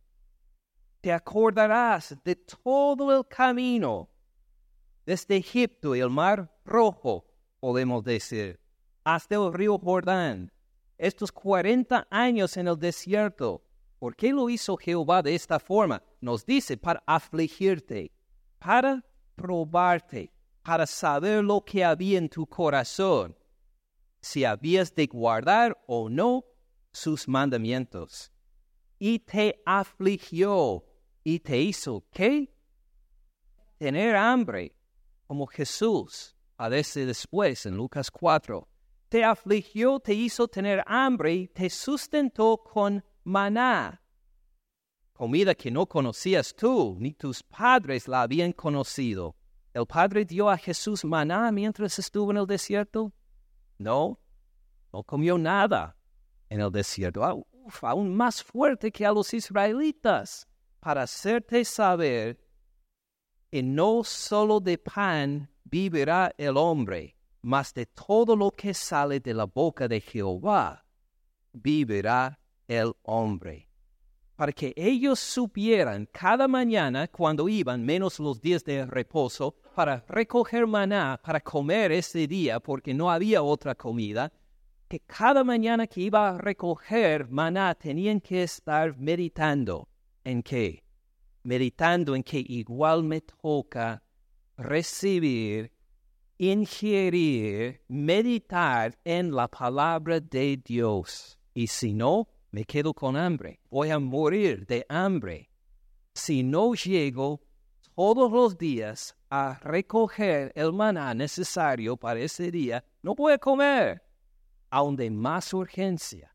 Te 1.01 1.13
acordarás 1.13 2.17
de 2.25 2.37
todo 2.37 3.17
el 3.17 3.27
camino 3.27 4.11
desde 5.07 5.37
Egipto 5.37 5.95
y 5.95 6.01
el 6.01 6.11
mar 6.11 6.53
rojo, 6.65 7.25
podemos 7.61 8.03
decir, 8.03 8.61
hasta 9.05 9.37
el 9.37 9.53
río 9.53 9.79
Jordán 9.79 10.53
estos 11.01 11.33
40 11.33 12.07
años 12.11 12.57
en 12.57 12.69
el 12.69 12.79
desierto. 12.79 13.65
¿Por 13.99 14.15
qué 14.15 14.33
lo 14.33 14.51
hizo 14.51 14.77
Jehová 14.77 15.23
de 15.23 15.35
esta 15.35 15.59
forma? 15.59 16.03
Nos 16.21 16.45
dice 16.45 16.77
para 16.77 17.03
afligirte, 17.07 18.13
para 18.59 19.05
probarte, 19.35 20.31
para 20.63 20.87
saber 20.87 21.43
lo 21.43 21.65
que 21.65 21.85
había 21.85 22.19
en 22.19 22.29
tu 22.29 22.47
corazón, 22.47 23.37
si 24.21 24.45
habías 24.45 24.95
de 24.95 25.07
guardar 25.07 25.83
o 25.87 26.11
no 26.11 26.45
sus 26.93 27.27
mandamientos. 27.27 28.31
Y 28.99 29.21
te 29.21 29.63
afligió 29.65 30.85
y 31.25 31.41
te 31.41 31.59
hizo, 31.59 32.05
¿qué? 32.11 32.53
Tener 33.79 34.17
hambre, 34.17 34.77
como 35.27 35.47
Jesús 35.47 36.37
padece 36.57 37.07
después 37.07 37.65
en 37.65 37.77
Lucas 37.77 38.11
4 38.11 38.69
te 39.11 39.23
afligió, 39.23 40.01
te 40.01 40.15
hizo 40.15 40.49
tener 40.49 40.83
hambre, 40.87 41.51
te 41.53 41.69
sustentó 41.69 42.57
con 42.57 43.05
maná, 43.25 44.01
comida 45.13 45.55
que 45.55 45.71
no 45.71 45.85
conocías 45.85 46.55
tú, 46.55 46.97
ni 46.99 47.13
tus 47.13 47.43
padres 47.43 48.09
la 48.09 48.23
habían 48.23 48.53
conocido, 48.53 49.37
¿El 49.73 49.87
Padre 49.87 50.25
dio 50.25 50.51
a 50.51 50.57
Jesús 50.57 51.05
maná 51.05 51.53
mientras 51.53 51.99
estuvo 51.99 52.33
en 52.33 52.39
el 52.39 52.47
desierto? 52.47 53.13
No, 53.79 54.19
no 54.93 55.05
comió 55.05 55.39
nada 55.39 55.97
en 56.49 56.61
el 56.61 56.73
desierto, 56.73 57.23
ah, 57.25 57.37
aún 57.83 58.15
más 58.17 58.43
fuerte 58.43 58.91
que 58.91 59.07
a 59.07 59.13
los 59.13 59.33
israelitas, 59.33 60.49
para 60.81 61.03
hacerte 61.03 61.65
saber 61.65 62.41
que 63.51 63.63
no 63.63 64.03
solo 64.03 64.59
de 64.59 64.77
pan 64.77 65.49
vivirá 65.63 66.35
el 66.37 66.57
hombre, 66.57 67.17
mas 67.43 67.73
de 67.73 67.87
todo 67.87 68.37
lo 68.37 68.51
que 68.51 68.75
sale 68.75 69.21
de 69.21 69.35
la 69.35 69.45
boca 69.45 69.89
de 69.89 70.01
Jehová 70.01 70.85
vivirá 71.53 72.39
el 72.69 72.93
hombre. 73.03 73.69
Para 74.37 74.53
que 74.53 74.73
ellos 74.77 75.21
supieran 75.21 76.07
cada 76.11 76.49
mañana 76.49 77.09
cuando 77.09 77.49
iban, 77.49 77.85
menos 77.85 78.19
los 78.19 78.41
días 78.41 78.65
de 78.65 78.87
reposo, 78.87 79.57
para 79.75 80.05
recoger 80.09 80.67
maná, 80.67 81.21
para 81.23 81.41
comer 81.41 81.93
ese 81.93 82.27
día, 82.27 82.59
porque 82.61 82.95
no 82.95 83.11
había 83.11 83.43
otra 83.43 83.75
comida, 83.75 84.33
que 84.89 85.01
cada 85.01 85.45
mañana 85.45 85.87
que 85.87 86.01
iba 86.01 86.31
a 86.31 86.39
recoger 86.39 87.29
maná 87.29 87.75
tenían 87.75 88.21
que 88.21 88.43
estar 88.43 88.97
meditando 88.97 89.89
en 90.25 90.43
qué? 90.43 90.83
Meditando 91.43 92.15
en 92.15 92.23
que 92.23 92.43
igual 92.49 93.05
me 93.05 93.21
toca 93.21 94.03
recibir 94.57 95.71
ingerir, 96.43 97.83
meditar 97.87 98.97
en 99.05 99.31
la 99.31 99.47
palabra 99.47 100.21
de 100.21 100.57
Dios. 100.57 101.39
Y 101.53 101.67
si 101.67 101.93
no, 101.93 102.29
me 102.51 102.65
quedo 102.65 102.95
con 102.95 103.15
hambre. 103.15 103.61
Voy 103.69 103.91
a 103.91 103.99
morir 103.99 104.67
de 104.67 104.87
hambre. 104.89 105.51
Si 106.15 106.43
no 106.43 106.73
llego 106.73 107.43
todos 107.95 108.33
los 108.33 108.57
días 108.57 109.15
a 109.29 109.59
recoger 109.61 110.51
el 110.55 110.73
maná 110.73 111.13
necesario 111.13 111.99
para 111.99 112.21
ese 112.21 112.51
día, 112.51 112.83
no 113.03 113.15
voy 113.15 113.35
a 113.35 113.39
comer. 113.39 114.03
Aún 114.71 114.97
de 114.97 115.11
más 115.11 115.53
urgencia 115.53 116.35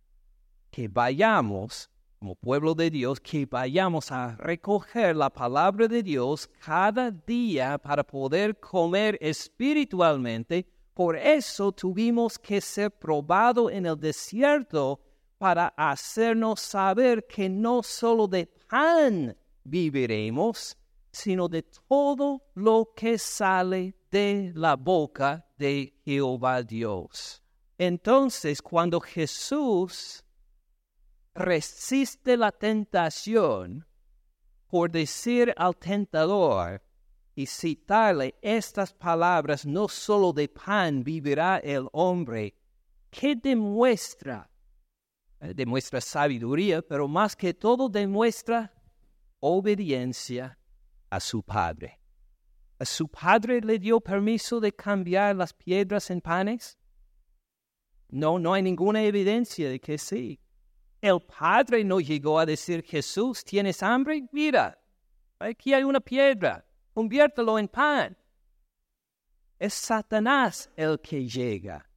que 0.70 0.88
vayamos 0.88 1.90
como 2.26 2.34
pueblo 2.34 2.74
de 2.74 2.90
Dios, 2.90 3.20
que 3.20 3.46
vayamos 3.46 4.12
a 4.12 4.36
recoger 4.38 5.16
la 5.16 5.30
palabra 5.30 5.88
de 5.88 6.02
Dios 6.02 6.50
cada 6.66 7.12
día 7.12 7.78
para 7.78 8.04
poder 8.04 8.60
comer 8.60 9.16
espiritualmente. 9.22 10.66
Por 10.96 11.16
eso 11.16 11.72
tuvimos 11.72 12.40
que 12.40 12.62
ser 12.62 12.90
probados 12.90 13.72
en 13.72 13.86
el 13.86 14.00
desierto 14.00 15.00
para 15.38 15.68
hacernos 15.78 16.62
saber 16.62 17.28
que 17.28 17.48
no 17.48 17.84
solo 17.84 18.28
de 18.28 18.48
pan 18.48 19.38
viviremos, 19.64 20.76
sino 21.12 21.48
de 21.48 21.62
todo 21.88 22.42
lo 22.56 22.92
que 22.96 23.20
sale 23.20 23.94
de 24.10 24.52
la 24.56 24.76
boca 24.76 25.46
de 25.60 25.94
Jehová 26.04 26.64
Dios. 26.64 27.44
Entonces, 27.78 28.64
cuando 28.64 29.00
Jesús 29.00 30.25
resiste 31.36 32.38
la 32.38 32.52
tentación 32.52 33.86
por 34.68 34.90
decir 34.90 35.54
al 35.58 35.76
tentador 35.76 36.82
y 37.36 37.46
citarle 37.46 38.36
estas 38.42 38.94
palabras, 38.94 39.66
no 39.66 39.88
solo 39.90 40.32
de 40.32 40.48
pan 40.48 41.04
vivirá 41.04 41.58
el 41.58 41.88
hombre, 41.92 42.56
que 43.10 43.36
demuestra, 43.36 44.50
eh, 45.42 45.54
demuestra 45.54 46.00
sabiduría, 46.00 46.82
pero 46.82 47.08
más 47.08 47.36
que 47.36 47.54
todo 47.54 47.90
demuestra 47.90 48.74
obediencia 49.40 50.58
a 51.10 51.20
su 51.20 51.44
padre. 51.44 52.00
¿A 52.80 52.86
su 52.86 53.08
padre 53.08 53.62
le 53.62 53.80
dio 53.80 54.02
permiso 54.02 54.60
de 54.60 54.74
cambiar 54.74 55.36
las 55.36 55.54
piedras 55.54 56.10
en 56.10 56.20
panes? 56.20 56.78
No, 58.10 58.40
no 58.40 58.54
hay 58.54 58.62
ninguna 58.62 59.04
evidencia 59.04 59.70
de 59.70 59.80
que 59.80 59.98
sí. 59.98 60.40
El 61.02 61.20
Padre 61.22 61.84
no 61.84 62.00
llegó 62.00 62.40
a 62.40 62.46
decir, 62.46 62.84
Jesús, 62.84 63.44
¿tienes 63.44 63.84
hambre? 63.84 64.28
Mira, 64.32 64.80
aquí 65.40 65.74
hay 65.74 65.84
una 65.84 66.00
piedra, 66.00 66.66
conviértelo 66.94 67.60
en 67.60 67.68
pan. 67.68 68.18
Es 69.60 69.74
Satanás 69.74 70.70
el 70.76 71.00
que 71.00 71.28
llega 71.28 71.88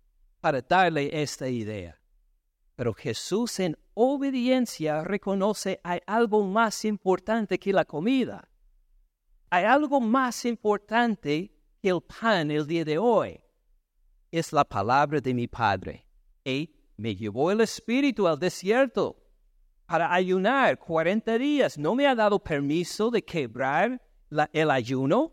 para 0.40 0.60
darle 0.60 1.10
esta 1.22 1.48
idea. 1.48 1.98
Pero 2.76 2.94
Jesús 2.94 3.58
en 3.58 3.76
obediencia 3.94 5.02
reconoce 5.02 5.80
hay 5.82 6.00
algo 6.06 6.44
más 6.44 6.84
importante 6.84 7.58
que 7.58 7.72
la 7.72 7.84
comida. 7.84 8.48
Hay 9.50 9.64
algo 9.64 10.00
más 10.00 10.44
importante 10.44 11.50
que 11.82 11.88
el 11.88 12.00
pan 12.00 12.50
el 12.50 12.66
día 12.66 12.84
de 12.84 12.98
hoy. 12.98 13.40
Es 14.30 14.52
la 14.52 14.64
palabra 14.64 15.20
de 15.20 15.34
mi 15.34 15.48
Padre. 15.48 16.06
Y 16.44 16.77
me 16.98 17.14
llevó 17.14 17.50
el 17.50 17.60
Espíritu 17.62 18.26
al 18.26 18.38
desierto 18.38 19.16
para 19.86 20.12
ayunar 20.12 20.78
40 20.78 21.38
días. 21.38 21.78
No 21.78 21.94
me 21.94 22.06
ha 22.06 22.14
dado 22.14 22.38
permiso 22.40 23.10
de 23.10 23.24
quebrar 23.24 24.02
el 24.52 24.70
ayuno. 24.70 25.32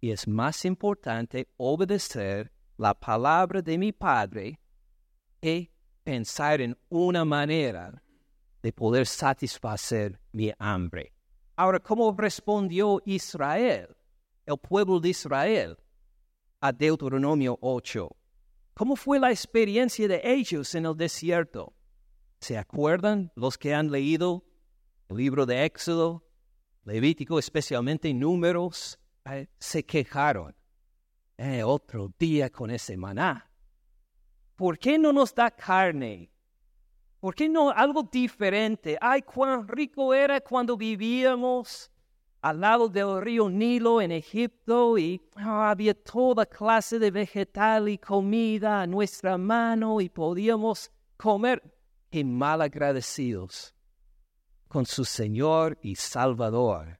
Y 0.00 0.10
es 0.10 0.28
más 0.28 0.64
importante 0.64 1.48
obedecer 1.56 2.52
la 2.76 2.94
palabra 2.94 3.62
de 3.62 3.78
mi 3.78 3.92
Padre 3.92 4.60
que 5.40 5.72
pensar 6.04 6.60
en 6.60 6.76
una 6.90 7.24
manera 7.24 8.02
de 8.62 8.72
poder 8.72 9.06
satisfacer 9.06 10.20
mi 10.32 10.52
hambre. 10.58 11.14
Ahora, 11.56 11.80
¿cómo 11.80 12.14
respondió 12.16 13.00
Israel, 13.06 13.96
el 14.44 14.58
pueblo 14.58 15.00
de 15.00 15.08
Israel, 15.08 15.78
a 16.60 16.72
Deuteronomio 16.72 17.58
8? 17.62 18.14
¿Cómo 18.76 18.94
fue 18.94 19.18
la 19.18 19.30
experiencia 19.30 20.06
de 20.06 20.20
ellos 20.22 20.74
en 20.74 20.84
el 20.84 20.94
desierto? 20.94 21.72
¿Se 22.40 22.58
acuerdan 22.58 23.32
los 23.34 23.56
que 23.56 23.72
han 23.72 23.90
leído 23.90 24.44
el 25.08 25.16
libro 25.16 25.46
de 25.46 25.64
Éxodo, 25.64 26.28
Levítico, 26.84 27.38
especialmente 27.38 28.12
Números? 28.12 28.98
Eh, 29.24 29.46
se 29.58 29.82
quejaron. 29.86 30.54
Eh, 31.38 31.62
otro 31.62 32.12
día 32.18 32.50
con 32.50 32.70
ese 32.70 32.98
maná. 32.98 33.50
¿Por 34.56 34.78
qué 34.78 34.98
no 34.98 35.10
nos 35.10 35.34
da 35.34 35.50
carne? 35.50 36.30
¿Por 37.18 37.34
qué 37.34 37.48
no 37.48 37.70
algo 37.70 38.02
diferente? 38.02 38.98
Ay, 39.00 39.22
cuán 39.22 39.66
rico 39.66 40.12
era 40.12 40.38
cuando 40.42 40.76
vivíamos 40.76 41.90
al 42.40 42.60
lado 42.60 42.88
del 42.88 43.20
río 43.20 43.48
Nilo 43.48 44.00
en 44.00 44.12
Egipto 44.12 44.98
y 44.98 45.20
ah, 45.36 45.70
había 45.70 45.94
toda 45.94 46.46
clase 46.46 46.98
de 46.98 47.10
vegetal 47.10 47.88
y 47.88 47.98
comida 47.98 48.82
a 48.82 48.86
nuestra 48.86 49.36
mano 49.38 50.00
y 50.00 50.08
podíamos 50.08 50.90
comer. 51.16 51.62
Y 52.10 52.24
mal 52.24 52.62
agradecidos 52.62 53.74
con 54.68 54.86
su 54.86 55.04
Señor 55.04 55.78
y 55.82 55.96
Salvador, 55.96 56.98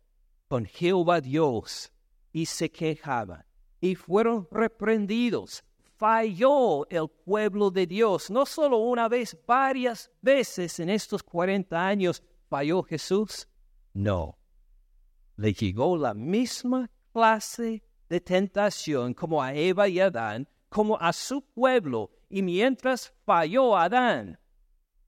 con 0.48 0.64
Jehová 0.64 1.20
Dios, 1.20 1.92
y 2.32 2.46
se 2.46 2.70
quejaban 2.70 3.44
y 3.80 3.94
fueron 3.94 4.48
reprendidos. 4.50 5.62
Falló 5.96 6.86
el 6.90 7.08
pueblo 7.08 7.70
de 7.70 7.86
Dios, 7.86 8.30
no 8.30 8.44
solo 8.44 8.78
una 8.78 9.08
vez, 9.08 9.36
varias 9.46 10.10
veces 10.20 10.78
en 10.80 10.90
estos 10.90 11.22
40 11.22 11.86
años 11.86 12.22
falló 12.48 12.82
Jesús. 12.82 13.48
No, 13.94 14.36
le 15.36 15.52
llegó 15.52 15.96
la 15.96 16.14
misma 16.14 16.90
clase 17.12 17.82
de 18.08 18.20
tentación 18.20 19.14
como 19.14 19.42
a 19.42 19.54
Eva 19.54 19.88
y 19.88 20.00
Adán, 20.00 20.48
como 20.68 20.96
a 20.98 21.12
su 21.12 21.42
pueblo. 21.42 22.10
Y 22.28 22.42
mientras 22.42 23.12
falló 23.24 23.76
Adán, 23.76 24.38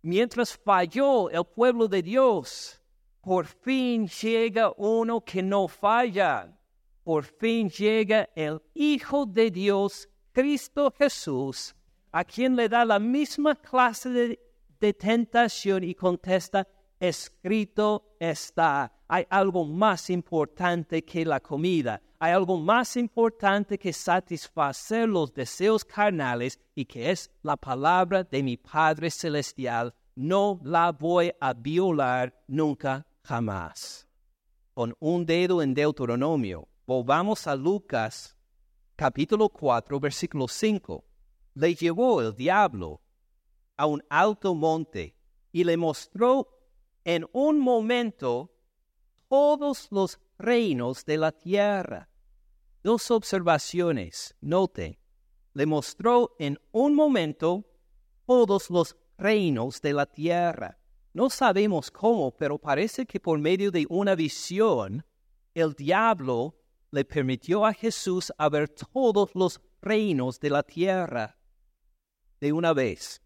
mientras 0.03 0.57
falló 0.57 1.31
el 1.31 1.45
pueblo 1.45 1.89
de 1.89 2.03
Dios, 2.03 2.81
por 3.21 3.47
fin 3.47 4.09
llega 4.09 4.73
uno 4.77 5.21
que 5.23 5.43
no 5.43 5.69
falla. 5.69 6.55
Por 7.05 7.25
fin 7.25 7.69
llega 7.71 8.29
el 8.35 8.61
Hijo 8.75 9.27
de 9.27 9.51
Dios, 9.51 10.09
Cristo 10.33 10.93
Jesús, 10.97 11.75
a 12.13 12.25
quien 12.25 12.55
le 12.55 12.69
da 12.69 12.85
la 12.85 12.99
misma 12.99 13.55
clase 13.55 14.39
de, 14.79 14.93
tentación 14.95 15.85
y 15.85 15.95
contesta, 15.95 16.67
escrito 17.01 18.17
está. 18.19 18.93
Hay 19.09 19.27
algo 19.31 19.65
más 19.65 20.11
importante 20.11 21.05
que 21.05 21.25
la 21.25 21.41
comida. 21.41 22.03
Hay 22.19 22.33
algo 22.33 22.59
más 22.59 22.97
importante 22.97 23.79
que 23.79 23.93
satisfacer 23.93 25.09
los 25.09 25.33
deseos 25.33 25.85
carnales 25.85 26.59
y 26.75 26.85
que 26.85 27.11
es 27.11 27.31
la 27.43 27.57
palabra 27.57 28.25
de 28.25 28.43
mi 28.43 28.57
Padre 28.57 29.11
Celestial. 29.11 29.95
No 30.17 30.61
la 30.65 30.93
voy 30.93 31.33
a 31.41 31.55
violar 31.55 32.35
nunca 32.49 33.07
jamás. 33.23 34.09
Con 34.75 34.95
un 34.99 35.25
dedo 35.25 35.63
en 35.63 35.75
Deuteronomio, 35.75 36.69
volvamos 36.87 37.47
a 37.47 37.55
Lucas 37.55 38.37
capítulo 38.97 39.49
4, 39.49 40.01
versículo 40.01 40.49
5. 40.49 41.05
Le 41.55 41.75
llevó 41.75 42.21
el 42.21 42.35
diablo 42.35 43.01
a 43.77 43.87
un 43.87 44.03
alto 44.11 44.55
monte 44.57 45.17
y 45.53 45.63
le 45.63 45.77
mostró 45.77 46.58
en 47.09 47.27
un 47.33 47.59
momento 47.59 48.53
todos 49.29 49.89
los 49.91 50.21
reinos 50.37 51.07
de 51.07 51.17
la 51.17 51.33
tierra 51.33 52.11
dos 52.83 53.11
observaciones. 53.11 54.37
Note, 54.43 55.01
le 55.55 55.65
mostró 55.65 56.37
en 56.39 56.59
un 56.71 56.95
momento 56.95 57.65
todos 58.27 58.69
los 58.69 58.95
reinos 59.17 59.81
de 59.81 59.95
la 59.95 60.05
tierra. 60.05 60.79
No 61.15 61.31
sabemos 61.31 61.91
cómo, 61.91 62.37
pero 62.37 62.59
parece 62.59 63.07
que 63.07 63.21
por 63.21 63.39
medio 63.39 63.71
de 63.71 63.87
una 63.89 64.15
visión, 64.15 65.05
el 65.55 65.73
diablo 65.73 66.59
le 66.91 67.07
permitió 67.07 67.65
a 67.65 67.73
Jesús 67.73 68.33
a 68.37 68.51
ver 68.51 68.69
todos 68.69 69.35
los 69.35 69.63
reinos 69.81 70.39
de 70.41 70.51
la 70.51 70.63
tierra 70.63 71.39
de 72.39 72.53
una 72.53 72.75
vez. 72.75 73.23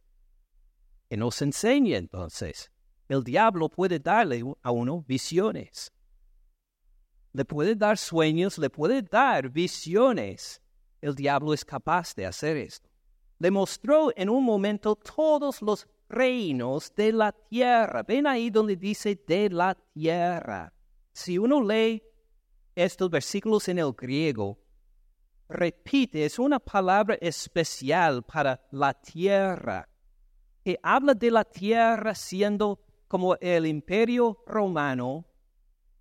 Que 1.09 1.17
nos 1.17 1.43
enseña 1.43 1.99
entonces. 1.99 2.71
El 3.09 3.23
diablo 3.23 3.69
puede 3.69 3.99
darle 3.99 4.43
a 4.63 4.71
uno 4.71 5.05
visiones. 5.07 5.93
Le 7.33 7.45
puede 7.45 7.75
dar 7.75 7.97
sueños, 7.97 8.59
le 8.59 8.71
puede 8.71 9.03
dar 9.03 9.49
visiones. 9.49 10.61
El 11.01 11.15
diablo 11.15 11.53
es 11.53 11.65
capaz 11.65 12.15
de 12.15 12.27
hacer 12.27 12.57
esto. 12.57 12.89
Le 13.39 13.51
mostró 13.51 14.13
en 14.15 14.29
un 14.29 14.45
momento 14.45 14.95
todos 14.95 15.61
los 15.63 15.87
reinos 16.09 16.95
de 16.95 17.13
la 17.13 17.33
tierra. 17.33 18.03
Ven 18.03 18.27
ahí 18.27 18.51
donde 18.51 18.77
dice 18.77 19.21
de 19.27 19.51
la 19.51 19.75
tierra. 19.75 20.73
Si 21.13 21.39
uno 21.39 21.63
lee 21.63 22.03
estos 22.75 23.11
versículos 23.11 23.69
en 23.69 23.79
el 23.79 23.93
griego, 23.93 24.59
repite, 25.49 26.25
es 26.25 26.39
una 26.39 26.59
palabra 26.59 27.17
especial 27.21 28.23
para 28.23 28.61
la 28.71 28.95
tierra, 28.95 29.89
que 30.65 30.79
habla 30.83 31.15
de 31.15 31.31
la 31.31 31.45
tierra 31.45 32.15
siendo 32.15 32.81
como 33.13 33.37
el 33.43 33.67
imperio 33.67 34.43
romano 34.47 35.27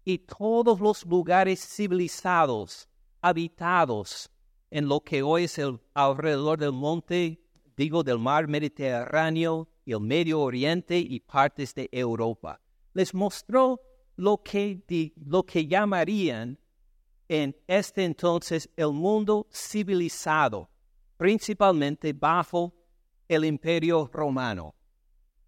y 0.06 0.20
todos 0.20 0.80
los 0.80 1.06
lugares 1.06 1.60
civilizados, 1.60 2.88
habitados 3.22 4.32
en 4.70 4.88
lo 4.88 5.02
que 5.02 5.22
hoy 5.22 5.44
es 5.44 5.58
el 5.58 5.78
alrededor 5.94 6.58
del 6.58 6.72
monte, 6.72 7.44
digo 7.76 8.02
del 8.02 8.18
mar 8.18 8.48
Mediterráneo 8.48 9.68
y 9.84 9.92
el 9.92 10.00
Medio 10.00 10.40
Oriente 10.40 10.98
y 10.98 11.20
partes 11.20 11.76
de 11.76 11.90
Europa. 11.92 12.62
Les 12.94 13.14
mostró 13.14 13.82
lo 14.16 14.42
que, 14.42 14.82
lo 15.18 15.44
que 15.44 15.68
llamarían 15.68 16.58
en 17.28 17.54
este 17.68 18.06
entonces 18.06 18.70
el 18.78 18.94
mundo 18.94 19.50
civilizado, 19.52 20.70
principalmente 21.18 22.14
bajo 22.14 22.74
el 23.28 23.44
imperio 23.44 24.10
romano. 24.14 24.76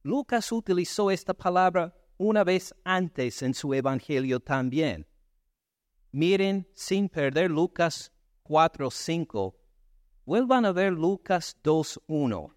Lucas 0.04 0.52
utilizó 0.52 1.10
esta 1.10 1.34
palabra 1.34 1.96
una 2.18 2.44
vez 2.44 2.76
antes 2.84 3.42
en 3.42 3.54
su 3.54 3.74
evangelio 3.74 4.42
también. 4.42 5.08
Miren, 6.12 6.68
sin 6.76 7.08
perder 7.08 7.50
Lucas 7.50 8.12
4.5, 8.44 9.56
vuelvan 10.26 10.66
a 10.66 10.74
ver 10.74 10.92
Lucas 10.92 11.58
2.1. 11.64 12.54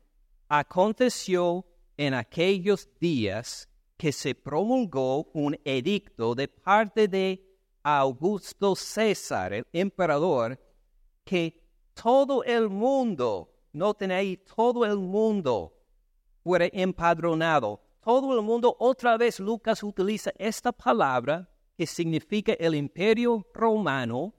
Aconteció 0.48 1.64
en 1.96 2.14
aquellos 2.14 2.88
días 2.98 3.68
que 3.96 4.10
se 4.10 4.34
promulgó 4.34 5.30
un 5.32 5.56
edicto 5.64 6.34
de 6.34 6.48
parte 6.48 7.06
de 7.06 7.46
Augusto 7.84 8.74
César, 8.74 9.52
el 9.52 9.66
emperador, 9.72 10.60
que 11.24 11.62
todo 11.94 12.42
el 12.42 12.68
mundo, 12.68 13.54
noten 13.72 14.10
ahí, 14.10 14.36
todo 14.36 14.84
el 14.84 14.98
mundo 14.98 15.75
fuera 16.46 16.68
empadronado. 16.72 17.80
Todo 18.04 18.38
el 18.38 18.40
mundo, 18.40 18.76
otra 18.78 19.16
vez 19.16 19.40
Lucas 19.40 19.82
utiliza 19.82 20.30
esta 20.38 20.70
palabra 20.70 21.50
que 21.76 21.88
significa 21.88 22.52
el 22.52 22.76
imperio 22.76 23.44
romano 23.52 24.32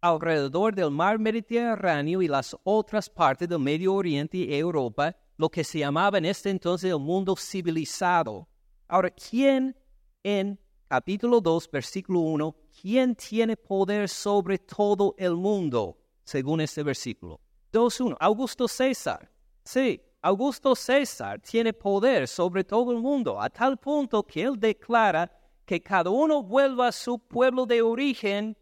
alrededor 0.00 0.74
del 0.74 0.90
mar 0.90 1.20
Mediterráneo 1.20 2.22
y 2.22 2.26
las 2.26 2.56
otras 2.64 3.08
partes 3.08 3.48
del 3.48 3.60
Medio 3.60 3.94
Oriente 3.94 4.38
y 4.38 4.52
Europa, 4.52 5.14
lo 5.36 5.48
que 5.48 5.62
se 5.62 5.78
llamaba 5.78 6.18
en 6.18 6.24
este 6.24 6.50
entonces 6.50 6.90
el 6.90 6.98
mundo 6.98 7.36
civilizado. 7.36 8.48
Ahora, 8.88 9.10
¿quién 9.10 9.76
en 10.24 10.58
capítulo 10.88 11.40
2, 11.40 11.70
versículo 11.70 12.18
1, 12.18 12.56
¿quién 12.82 13.14
tiene 13.14 13.56
poder 13.56 14.08
sobre 14.08 14.58
todo 14.58 15.14
el 15.16 15.36
mundo? 15.36 15.98
Según 16.24 16.60
este 16.62 16.82
versículo. 16.82 17.40
2.1, 17.72 18.16
Augusto 18.18 18.66
César. 18.66 19.30
Sí, 19.64 20.02
Augusto 20.24 20.76
César 20.76 21.40
tiene 21.40 21.72
poder 21.72 22.28
sobre 22.28 22.62
todo 22.62 22.92
el 22.92 22.98
mundo, 22.98 23.40
a 23.40 23.50
tal 23.50 23.76
punto 23.76 24.22
que 24.22 24.44
él 24.44 24.58
declara 24.58 25.28
que 25.66 25.82
cada 25.82 26.10
uno 26.10 26.44
vuelva 26.44 26.86
a 26.86 26.92
su 26.92 27.18
pueblo 27.18 27.66
de 27.66 27.82
origen 27.82 28.56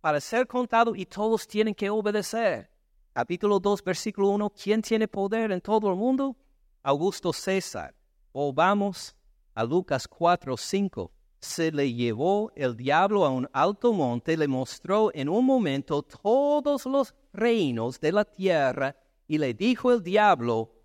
para 0.00 0.20
ser 0.20 0.48
contado 0.48 0.96
y 0.96 1.06
todos 1.06 1.46
tienen 1.46 1.76
que 1.76 1.88
obedecer. 1.88 2.68
Capítulo 3.12 3.60
2, 3.60 3.84
versículo 3.84 4.30
1, 4.30 4.50
¿quién 4.50 4.82
tiene 4.82 5.06
poder 5.06 5.52
en 5.52 5.60
todo 5.60 5.88
el 5.90 5.96
mundo? 5.96 6.36
Augusto 6.82 7.32
César. 7.32 7.94
O 8.32 8.52
vamos 8.52 9.14
a 9.54 9.62
Lucas 9.62 10.08
4, 10.08 10.56
5 10.56 11.12
se 11.38 11.70
le 11.70 11.92
llevó 11.92 12.50
el 12.56 12.76
diablo 12.76 13.24
a 13.24 13.30
un 13.30 13.48
alto 13.52 13.92
monte, 13.92 14.36
le 14.36 14.48
mostró 14.48 15.12
en 15.14 15.28
un 15.28 15.46
momento 15.46 16.02
todos 16.02 16.84
los 16.86 17.14
reinos 17.32 18.00
de 18.00 18.10
la 18.10 18.24
tierra 18.24 18.96
y 19.28 19.38
le 19.38 19.54
dijo 19.54 19.92
el 19.92 20.02
diablo, 20.02 20.75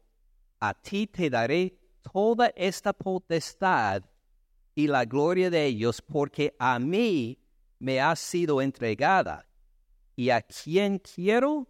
a 0.61 0.73
ti 0.75 1.07
te 1.07 1.29
daré 1.29 1.75
toda 2.13 2.53
esta 2.55 2.93
potestad 2.93 4.03
y 4.75 4.87
la 4.87 5.05
gloria 5.05 5.49
de 5.49 5.65
ellos, 5.65 6.01
porque 6.01 6.55
a 6.59 6.79
mí 6.79 7.37
me 7.79 7.99
ha 7.99 8.15
sido 8.15 8.61
entregada, 8.61 9.47
y 10.15 10.29
a 10.29 10.41
quien 10.41 10.99
quiero, 10.99 11.67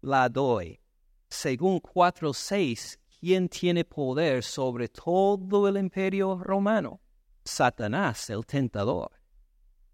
la 0.00 0.28
doy. 0.28 0.80
Según 1.28 1.80
4.6, 1.80 2.98
¿quién 3.20 3.48
tiene 3.48 3.84
poder 3.84 4.42
sobre 4.42 4.88
todo 4.88 5.68
el 5.68 5.76
imperio 5.76 6.38
romano? 6.38 7.00
Satanás, 7.44 8.30
el 8.30 8.46
tentador. 8.46 9.10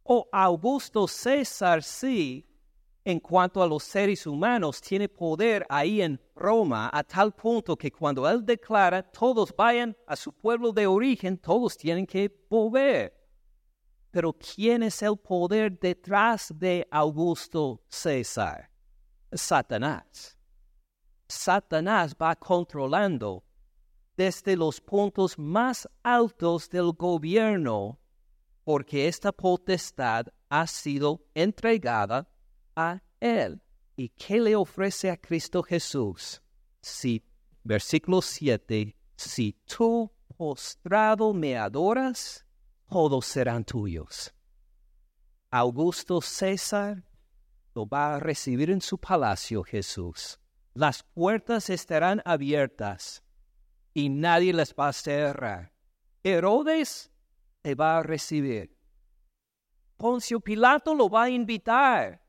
O 0.05 0.29
Augusto 0.33 1.09
César 1.09 1.83
sí, 1.83 2.47
en 3.05 3.19
cuanto 3.21 3.63
a 3.63 3.67
los 3.67 3.83
seres 3.83 4.27
humanos, 4.27 4.81
tiene 4.81 5.09
poder 5.09 5.65
ahí 5.69 6.03
en 6.03 6.21
Roma 6.35 6.91
a 6.93 7.03
tal 7.03 7.33
punto 7.33 7.77
que 7.77 7.91
cuando 7.91 8.29
él 8.29 8.45
declara 8.45 9.03
todos 9.03 9.55
vayan 9.57 9.97
a 10.07 10.17
su 10.17 10.33
pueblo 10.33 10.73
de 10.73 10.87
origen, 10.87 11.39
todos 11.39 11.77
tienen 11.77 12.07
que 12.07 12.31
volver. 12.49 13.15
Pero 14.11 14.33
¿quién 14.33 14.83
es 14.83 15.03
el 15.03 15.17
poder 15.17 15.79
detrás 15.79 16.53
de 16.55 16.87
Augusto 16.91 17.83
César? 17.89 18.71
Satanás. 19.33 20.37
Satanás 21.29 22.17
va 22.21 22.35
controlando 22.35 23.45
desde 24.17 24.57
los 24.57 24.81
puntos 24.81 25.39
más 25.39 25.89
altos 26.03 26.69
del 26.69 26.93
gobierno, 26.93 27.99
porque 28.65 29.07
esta 29.09 29.33
potestad 29.33 30.27
ha 30.49 30.67
sido 30.67 31.25
entregada 31.33 32.29
a 32.77 33.03
él. 33.21 33.63
¿Y 33.97 34.09
qué 34.11 34.41
le 34.41 34.57
ofrece 34.57 35.11
a 35.11 35.17
Cristo 35.17 35.63
Jesús? 35.63 36.43
Si, 36.81 37.23
versículo 37.63 38.23
7, 38.23 38.97
si 39.17 39.53
tú 39.67 40.11
postrado 40.37 41.35
me 41.35 41.59
adoras, 41.59 42.47
todos 42.89 43.27
serán 43.27 43.65
tuyos. 43.65 44.35
Augusto 45.51 46.23
César 46.23 47.05
lo 47.75 47.87
va 47.87 48.15
a 48.15 48.21
recibir 48.21 48.71
en 48.71 48.81
su 48.81 48.99
palacio 48.99 49.63
Jesús. 49.63 50.41
Las 50.73 51.03
puertas 51.03 51.69
estarán 51.69 52.23
abiertas 52.25 53.23
y 53.93 54.09
nadie 54.09 54.53
les 54.53 54.75
va 54.75 54.89
a 54.89 54.93
cerrar. 54.93 55.73
Herodes 56.23 57.11
te 57.63 57.75
va 57.75 57.99
a 57.99 58.03
recibir. 58.03 58.77
Poncio 59.97 60.41
Pilato 60.41 60.95
lo 60.95 61.11
va 61.11 61.25
a 61.25 61.31
invitar 61.31 62.20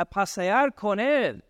a 0.00 0.04
pasear 0.04 0.74
con 0.74 0.98
él. 0.98 1.44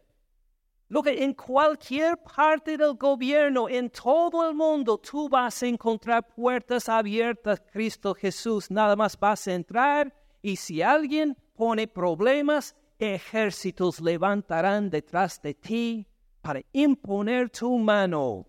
Lo 0.89 1.03
que 1.03 1.23
en 1.23 1.35
cualquier 1.35 2.17
parte 2.19 2.77
del 2.77 2.95
gobierno, 2.95 3.69
en 3.69 3.91
todo 3.91 4.49
el 4.49 4.57
mundo, 4.57 4.99
tú 4.99 5.29
vas 5.29 5.63
a 5.63 5.67
encontrar 5.67 6.27
puertas 6.27 6.89
abiertas, 6.89 7.63
Cristo 7.73 8.13
Jesús. 8.13 8.71
Nada 8.73 8.97
más 8.97 9.17
vas 9.17 9.47
a 9.47 9.55
entrar 9.55 10.13
y 10.43 10.57
si 10.57 10.83
alguien 10.83 11.37
pone 11.55 11.87
problemas, 11.87 12.75
ejércitos 12.99 14.01
levantarán 14.01 14.91
detrás 14.91 15.41
de 15.41 15.55
ti 15.55 16.09
para 16.41 16.61
imponer 16.73 17.51
tu 17.51 17.79
mano. 17.79 18.49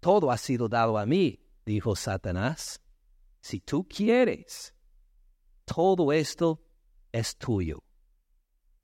Todo 0.00 0.32
ha 0.32 0.36
sido 0.36 0.68
dado 0.68 0.98
a 0.98 1.06
mí, 1.06 1.38
dijo 1.64 1.94
Satanás. 1.94 2.80
Si 3.40 3.60
tú 3.60 3.86
quieres, 3.88 4.74
todo 5.64 6.12
esto 6.12 6.60
es 7.12 7.36
tuyo. 7.36 7.84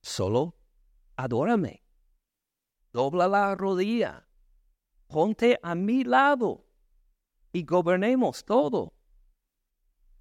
Solo 0.04 0.54
adórame. 1.16 1.82
Dobla 2.92 3.26
la 3.26 3.54
rodilla. 3.54 4.28
Ponte 5.06 5.58
a 5.62 5.74
mi 5.74 6.04
lado 6.04 6.66
y 7.52 7.64
gobernemos 7.64 8.44
todo. 8.44 8.92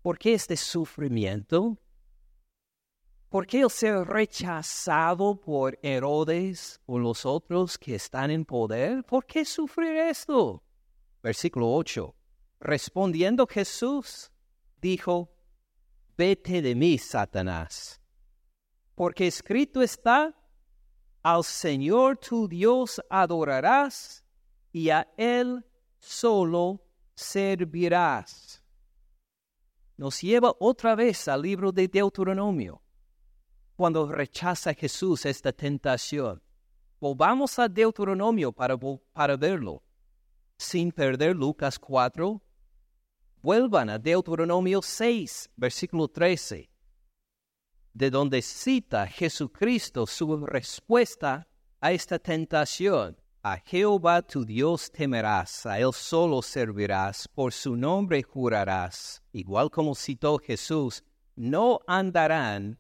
¿Por 0.02 0.18
qué 0.18 0.36
este 0.36 0.56
sufrimiento? 0.56 1.78
¿Por 3.28 3.46
qué 3.46 3.62
el 3.62 3.70
ser 3.70 4.08
rechazado 4.08 5.36
por 5.42 5.78
Herodes 5.84 6.80
o 6.86 6.98
los 6.98 7.26
otros 7.26 7.78
que 7.78 7.96
están 7.96 8.32
en 8.32 8.46
poder? 8.46 9.04
¿Por 9.04 9.26
qué 9.26 9.44
sufrir 9.44 9.98
esto? 9.98 10.64
Versículo 11.22 11.74
8. 11.74 12.16
Respondiendo 12.62 13.46
Jesús, 13.48 14.32
dijo, 14.80 15.36
vete 16.16 16.62
de 16.62 16.74
mí, 16.74 16.98
Satanás, 16.98 18.03
porque 18.96 19.28
escrito 19.28 19.82
está, 19.82 20.36
al 21.22 21.44
Señor 21.44 22.18
tu 22.18 22.48
Dios 22.48 23.02
adorarás 23.10 24.24
y 24.72 24.90
a 24.90 25.08
Él 25.18 25.66
solo 25.98 26.84
servirás. 27.16 28.62
Nos 29.98 30.22
lleva 30.22 30.54
otra 30.60 30.96
vez 30.96 31.28
al 31.28 31.42
libro 31.42 31.72
de 31.72 31.88
Deuteronomio, 31.88 32.82
cuando 33.76 34.12
rechaza 34.12 34.74
Jesús 34.74 35.26
esta 35.26 35.52
tentación. 35.52 36.42
Volvamos 37.00 37.58
a 37.60 37.68
Deuteronomio 37.68 38.52
para, 38.52 38.78
para 39.14 39.38
verlo. 39.38 39.84
Sin 40.58 40.92
perder 40.92 41.36
Lucas 41.36 41.80
4, 41.80 42.42
vuelvan 43.42 43.90
a 43.90 43.98
Deuteronomio 43.98 44.82
6, 44.82 45.52
versículo 45.56 46.08
13 46.08 46.73
de 47.94 48.10
donde 48.10 48.42
cita 48.42 49.08
Jesucristo 49.08 50.06
su 50.08 50.46
respuesta 50.46 51.48
a 51.80 51.92
esta 51.92 52.20
tentación. 52.20 53.18
A 53.46 53.58
Jehová 53.58 54.22
tu 54.22 54.46
Dios 54.46 54.90
temerás, 54.90 55.66
a 55.66 55.78
Él 55.78 55.92
solo 55.94 56.42
servirás, 56.42 57.28
por 57.28 57.52
su 57.52 57.76
nombre 57.76 58.24
jurarás. 58.24 59.22
Igual 59.34 59.70
como 59.70 59.96
citó 59.96 60.40
Jesús, 60.40 61.04
no 61.36 61.82
andarán 61.88 62.80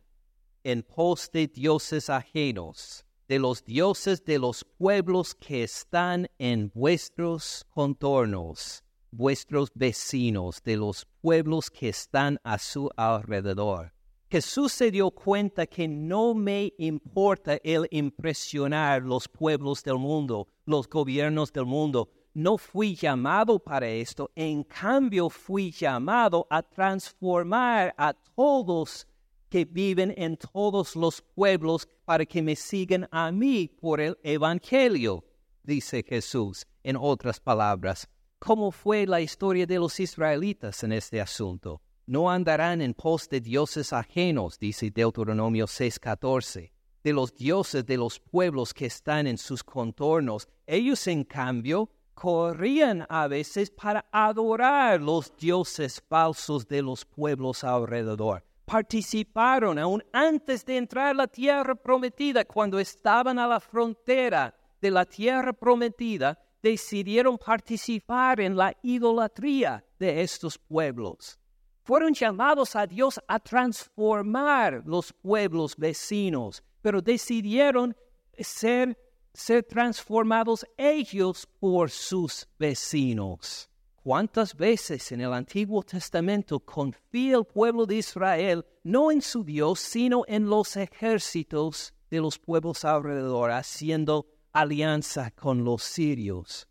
en 0.63 0.83
pos 0.83 1.29
de 1.31 1.47
dioses 1.47 2.09
ajenos, 2.09 3.05
de 3.27 3.39
los 3.39 3.65
dioses 3.65 4.23
de 4.23 4.39
los 4.39 4.63
pueblos 4.63 5.35
que 5.35 5.63
están 5.63 6.27
en 6.37 6.71
vuestros 6.73 7.65
contornos, 7.69 8.83
vuestros 9.11 9.69
vecinos, 9.75 10.63
de 10.63 10.77
los 10.77 11.05
pueblos 11.21 11.69
que 11.69 11.89
están 11.89 12.39
a 12.43 12.57
su 12.57 12.89
alrededor. 12.95 13.92
Jesús 14.33 14.73
se 14.73 14.89
dio 14.89 15.11
cuenta 15.11 15.67
que 15.67 15.87
no 15.87 16.33
me 16.33 16.73
importa 16.79 17.59
el 17.63 17.87
impresionar 17.91 19.03
los 19.03 19.27
pueblos 19.27 19.83
del 19.83 19.99
mundo, 19.99 20.47
los 20.65 20.89
gobiernos 20.89 21.53
del 21.53 21.67
mundo. 21.67 22.09
No 22.33 22.57
fui 22.57 22.95
llamado 22.95 23.59
para 23.59 23.87
esto, 23.87 24.31
en 24.33 24.63
cambio 24.63 25.29
fui 25.29 25.69
llamado 25.69 26.47
a 26.49 26.63
transformar 26.63 27.93
a 27.95 28.15
todos 28.35 29.05
que 29.49 29.65
viven 29.65 30.11
en 30.17 30.35
todos 30.35 30.95
los 30.95 31.21
pueblos 31.21 31.87
para 32.03 32.25
que 32.25 32.41
me 32.41 32.55
sigan 32.55 33.07
a 33.11 33.31
mí 33.31 33.67
por 33.67 34.01
el 34.01 34.17
Evangelio, 34.23 35.23
dice 35.61 36.01
Jesús, 36.01 36.65
en 36.81 36.97
otras 36.99 37.39
palabras. 37.39 38.09
¿Cómo 38.39 38.71
fue 38.71 39.05
la 39.05 39.21
historia 39.21 39.67
de 39.67 39.77
los 39.77 39.99
israelitas 39.99 40.83
en 40.83 40.93
este 40.93 41.21
asunto? 41.21 41.83
No 42.05 42.29
andarán 42.29 42.81
en 42.81 42.93
pos 42.93 43.29
de 43.29 43.39
dioses 43.39 43.93
ajenos, 43.93 44.59
dice 44.59 44.91
Deuteronomio 44.91 45.67
6:14, 45.67 46.73
de 47.01 47.13
los 47.13 47.33
dioses 47.33 47.85
de 47.85 47.95
los 47.95 48.19
pueblos 48.19 48.73
que 48.73 48.87
están 48.87 49.25
en 49.25 49.37
sus 49.37 49.63
contornos. 49.63 50.49
Ellos, 50.67 51.07
en 51.07 51.23
cambio, 51.23 51.89
corrían 52.13 53.05
a 53.07 53.29
veces 53.29 53.71
para 53.71 54.05
adorar 54.11 54.99
los 54.99 55.33
dioses 55.37 56.03
falsos 56.09 56.67
de 56.67 56.81
los 56.81 57.05
pueblos 57.05 57.63
alrededor. 57.63 58.43
Participaron 58.65 59.79
aún 59.79 60.03
antes 60.11 60.65
de 60.65 60.75
entrar 60.75 61.07
a 61.07 61.13
la 61.13 61.27
tierra 61.27 61.73
prometida, 61.73 62.43
cuando 62.43 62.79
estaban 62.79 63.39
a 63.39 63.47
la 63.47 63.61
frontera 63.61 64.53
de 64.81 64.91
la 64.91 65.05
tierra 65.05 65.53
prometida, 65.53 66.37
decidieron 66.61 67.37
participar 67.37 68.41
en 68.41 68.57
la 68.57 68.75
idolatría 68.81 69.85
de 69.97 70.21
estos 70.21 70.57
pueblos 70.57 71.39
fueron 71.83 72.13
llamados 72.13 72.75
a 72.75 72.87
Dios 72.87 73.19
a 73.27 73.39
transformar 73.39 74.83
los 74.85 75.13
pueblos 75.13 75.75
vecinos, 75.75 76.63
pero 76.81 77.01
decidieron 77.01 77.95
ser, 78.37 78.97
ser 79.33 79.63
transformados 79.63 80.65
ellos 80.77 81.47
por 81.59 81.89
sus 81.91 82.47
vecinos. 82.57 83.69
¿Cuántas 84.03 84.53
veces 84.55 85.11
en 85.13 85.21
el 85.21 85.31
Antiguo 85.31 85.81
Testamento 85.83 86.59
confía 86.59 87.37
el 87.37 87.45
pueblo 87.45 87.85
de 87.85 87.95
Israel 87.95 88.65
no 88.83 89.11
en 89.11 89.21
su 89.21 89.45
Dios, 89.45 89.79
sino 89.79 90.23
en 90.27 90.49
los 90.49 90.75
ejércitos 90.75 91.93
de 92.09 92.19
los 92.19 92.37
pueblos 92.37 92.83
alrededor, 92.83 93.51
haciendo 93.51 94.27
alianza 94.51 95.31
con 95.31 95.63
los 95.63 95.83
sirios, 95.83 96.67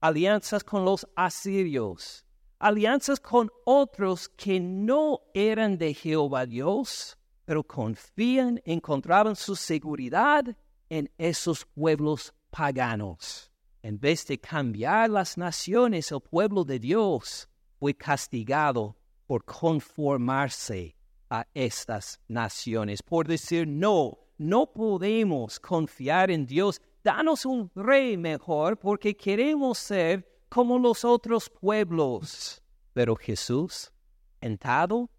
alianzas 0.00 0.64
con 0.64 0.84
los 0.84 1.08
asirios, 1.16 2.25
alianzas 2.58 3.20
con 3.20 3.50
otros 3.64 4.28
que 4.28 4.60
no 4.60 5.20
eran 5.34 5.78
de 5.78 5.94
Jehová 5.94 6.46
Dios, 6.46 7.16
pero 7.44 7.62
confían, 7.62 8.60
encontraban 8.64 9.36
su 9.36 9.56
seguridad 9.56 10.44
en 10.88 11.10
esos 11.18 11.64
pueblos 11.64 12.34
paganos. 12.50 13.50
En 13.82 14.00
vez 14.00 14.26
de 14.26 14.38
cambiar 14.38 15.10
las 15.10 15.38
naciones, 15.38 16.10
el 16.10 16.20
pueblo 16.20 16.64
de 16.64 16.78
Dios 16.78 17.48
fue 17.78 17.94
castigado 17.94 18.96
por 19.26 19.44
conformarse 19.44 20.96
a 21.30 21.46
estas 21.54 22.20
naciones, 22.28 23.02
por 23.02 23.26
decir, 23.26 23.66
no, 23.66 24.18
no 24.38 24.72
podemos 24.72 25.58
confiar 25.60 26.30
en 26.30 26.46
Dios, 26.46 26.80
danos 27.02 27.44
un 27.44 27.70
rey 27.74 28.16
mejor 28.16 28.78
porque 28.78 29.16
queremos 29.16 29.78
ser 29.78 30.35
como 30.48 30.78
los 30.78 31.04
otros 31.04 31.50
pueblos. 31.50 32.62
Pero 32.92 33.16
Jesús, 33.16 33.92
tentado 34.38 35.10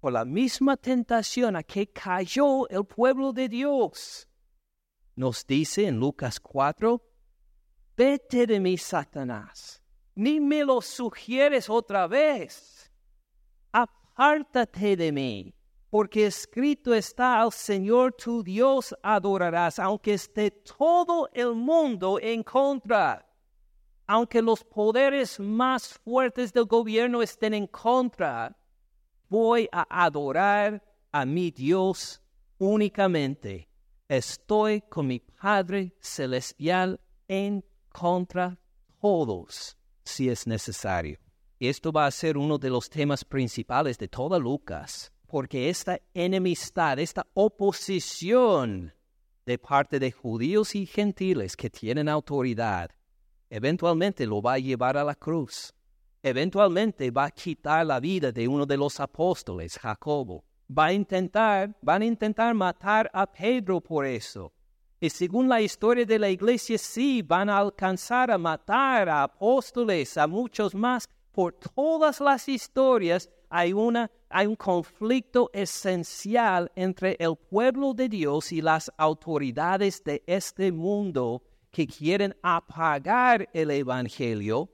por 0.00 0.12
la 0.12 0.24
misma 0.24 0.76
tentación 0.76 1.56
a 1.56 1.62
que 1.62 1.88
cayó 1.88 2.68
el 2.68 2.84
pueblo 2.84 3.32
de 3.32 3.48
Dios, 3.48 4.28
nos 5.16 5.46
dice 5.46 5.86
en 5.86 5.98
Lucas 5.98 6.38
4, 6.38 7.02
vete 7.96 8.46
de 8.46 8.60
mí, 8.60 8.78
Satanás, 8.78 9.82
ni 10.14 10.40
me 10.40 10.64
lo 10.64 10.80
sugieres 10.80 11.68
otra 11.68 12.06
vez, 12.06 12.90
apártate 13.72 14.96
de 14.96 15.10
mí, 15.10 15.54
porque 15.90 16.26
escrito 16.26 16.94
está 16.94 17.40
al 17.40 17.50
Señor 17.50 18.12
tu 18.12 18.44
Dios 18.44 18.94
adorarás, 19.02 19.78
aunque 19.78 20.14
esté 20.14 20.50
todo 20.50 21.28
el 21.32 21.54
mundo 21.54 22.20
en 22.20 22.42
contra 22.44 23.27
aunque 24.08 24.40
los 24.40 24.64
poderes 24.64 25.38
más 25.38 25.86
fuertes 25.86 26.52
del 26.54 26.64
gobierno 26.64 27.22
estén 27.22 27.52
en 27.52 27.66
contra, 27.66 28.56
voy 29.28 29.68
a 29.70 29.86
adorar 30.04 30.82
a 31.12 31.26
mi 31.26 31.50
Dios 31.50 32.22
únicamente. 32.56 33.68
Estoy 34.08 34.80
con 34.80 35.08
mi 35.08 35.20
Padre 35.20 35.94
Celestial 36.00 36.98
en 37.28 37.62
contra 37.90 38.58
todos, 38.98 39.76
si 40.02 40.30
es 40.30 40.46
necesario. 40.46 41.18
Esto 41.60 41.92
va 41.92 42.06
a 42.06 42.10
ser 42.10 42.38
uno 42.38 42.56
de 42.56 42.70
los 42.70 42.88
temas 42.88 43.26
principales 43.26 43.98
de 43.98 44.08
toda 44.08 44.38
Lucas, 44.38 45.12
porque 45.26 45.68
esta 45.68 46.00
enemistad, 46.14 46.98
esta 46.98 47.26
oposición 47.34 48.94
de 49.44 49.58
parte 49.58 49.98
de 49.98 50.12
judíos 50.12 50.74
y 50.74 50.86
gentiles 50.86 51.56
que 51.56 51.68
tienen 51.68 52.08
autoridad, 52.08 52.90
eventualmente 53.50 54.26
lo 54.26 54.40
va 54.42 54.54
a 54.54 54.58
llevar 54.58 54.96
a 54.96 55.04
la 55.04 55.14
cruz. 55.14 55.72
Eventualmente 56.22 57.10
va 57.10 57.26
a 57.26 57.30
quitar 57.30 57.86
la 57.86 58.00
vida 58.00 58.32
de 58.32 58.48
uno 58.48 58.66
de 58.66 58.76
los 58.76 58.98
apóstoles, 59.00 59.78
Jacobo. 59.78 60.44
Va 60.70 60.86
a 60.86 60.92
intentar, 60.92 61.74
van 61.80 62.02
a 62.02 62.06
intentar 62.06 62.54
matar 62.54 63.10
a 63.14 63.26
Pedro 63.26 63.80
por 63.80 64.04
eso. 64.04 64.52
Y 65.00 65.10
según 65.10 65.48
la 65.48 65.60
historia 65.60 66.04
de 66.04 66.18
la 66.18 66.28
iglesia, 66.28 66.76
sí, 66.76 67.22
van 67.22 67.48
a 67.48 67.58
alcanzar 67.58 68.30
a 68.32 68.38
matar 68.38 69.08
a 69.08 69.22
apóstoles, 69.22 70.16
a 70.18 70.26
muchos 70.26 70.74
más. 70.74 71.08
Por 71.30 71.52
todas 71.52 72.20
las 72.20 72.48
historias 72.48 73.30
hay, 73.48 73.72
una, 73.72 74.10
hay 74.28 74.46
un 74.46 74.56
conflicto 74.56 75.50
esencial 75.52 76.72
entre 76.74 77.16
el 77.20 77.36
pueblo 77.36 77.94
de 77.94 78.08
Dios 78.08 78.50
y 78.50 78.60
las 78.60 78.90
autoridades 78.98 80.02
de 80.02 80.24
este 80.26 80.72
mundo 80.72 81.44
que 81.70 81.86
quieren 81.86 82.36
apagar 82.42 83.48
el 83.52 83.70
Evangelio 83.70 84.70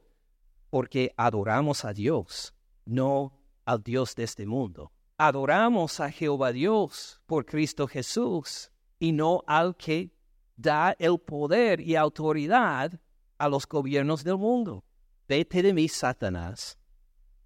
porque 0.70 1.12
adoramos 1.16 1.84
a 1.84 1.92
Dios, 1.92 2.54
no 2.84 3.38
al 3.64 3.82
Dios 3.82 4.14
de 4.14 4.24
este 4.24 4.46
mundo. 4.46 4.92
Adoramos 5.16 6.00
a 6.00 6.10
Jehová 6.10 6.52
Dios 6.52 7.20
por 7.26 7.46
Cristo 7.46 7.86
Jesús 7.86 8.70
y 8.98 9.12
no 9.12 9.42
al 9.46 9.76
que 9.76 10.12
da 10.56 10.96
el 10.98 11.18
poder 11.18 11.80
y 11.80 11.96
autoridad 11.96 13.00
a 13.38 13.48
los 13.48 13.66
gobiernos 13.66 14.24
del 14.24 14.38
mundo. 14.38 14.84
Vete 15.28 15.62
de 15.62 15.72
mí, 15.72 15.88
Satanás, 15.88 16.78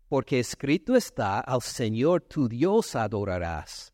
porque 0.08 0.40
escrito 0.40 0.96
está, 0.96 1.40
al 1.40 1.62
Señor 1.62 2.22
tu 2.22 2.48
Dios 2.48 2.96
adorarás 2.96 3.92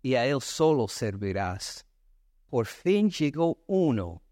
y 0.00 0.14
a 0.14 0.26
él 0.26 0.40
solo 0.40 0.88
servirás. 0.88 1.86
Por 2.48 2.66
fin 2.66 3.10
llegó 3.10 3.62
uno 3.66 4.22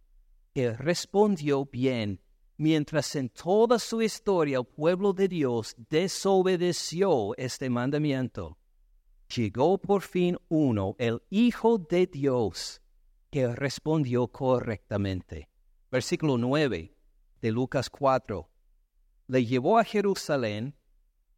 que 0.55 0.73
respondió 0.73 1.65
bien, 1.67 2.21
mientras 2.57 3.15
en 3.17 3.29
toda 3.29 3.79
su 3.79 4.03
historia 4.03 4.59
el 4.59 4.65
pueblo 4.65 5.13
de 5.13 5.29
Dios 5.29 5.75
desobedeció 5.89 7.35
este 7.37 7.71
mandamiento. 7.71 8.59
Llegó 9.35 9.79
por 9.79 10.03
fin 10.03 10.37
uno, 10.49 10.97
el 10.99 11.23
Hijo 11.31 11.79
de 11.79 12.07
Dios, 12.07 12.83
que 13.31 13.47
respondió 13.55 14.27
correctamente. 14.29 15.49
Versículo 15.91 16.37
9 16.37 16.95
de 17.41 17.53
Lucas 17.53 17.89
4. 17.89 18.51
Le 19.29 19.47
llevó 19.47 19.79
a 19.79 19.85
Jerusalén 19.85 20.75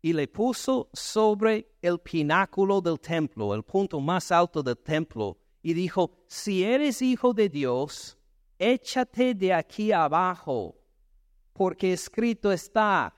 y 0.00 0.14
le 0.14 0.26
puso 0.26 0.90
sobre 0.92 1.70
el 1.80 2.00
pináculo 2.00 2.80
del 2.80 2.98
templo, 2.98 3.54
el 3.54 3.62
punto 3.62 4.00
más 4.00 4.32
alto 4.32 4.62
del 4.62 4.78
templo, 4.78 5.38
y 5.62 5.74
dijo, 5.74 6.24
si 6.26 6.64
eres 6.64 7.02
hijo 7.02 7.32
de 7.32 7.48
Dios, 7.48 8.18
échate 8.62 9.34
de 9.34 9.52
aquí 9.52 9.90
abajo, 9.90 10.78
porque 11.52 11.92
escrito 11.92 12.52
está, 12.52 13.14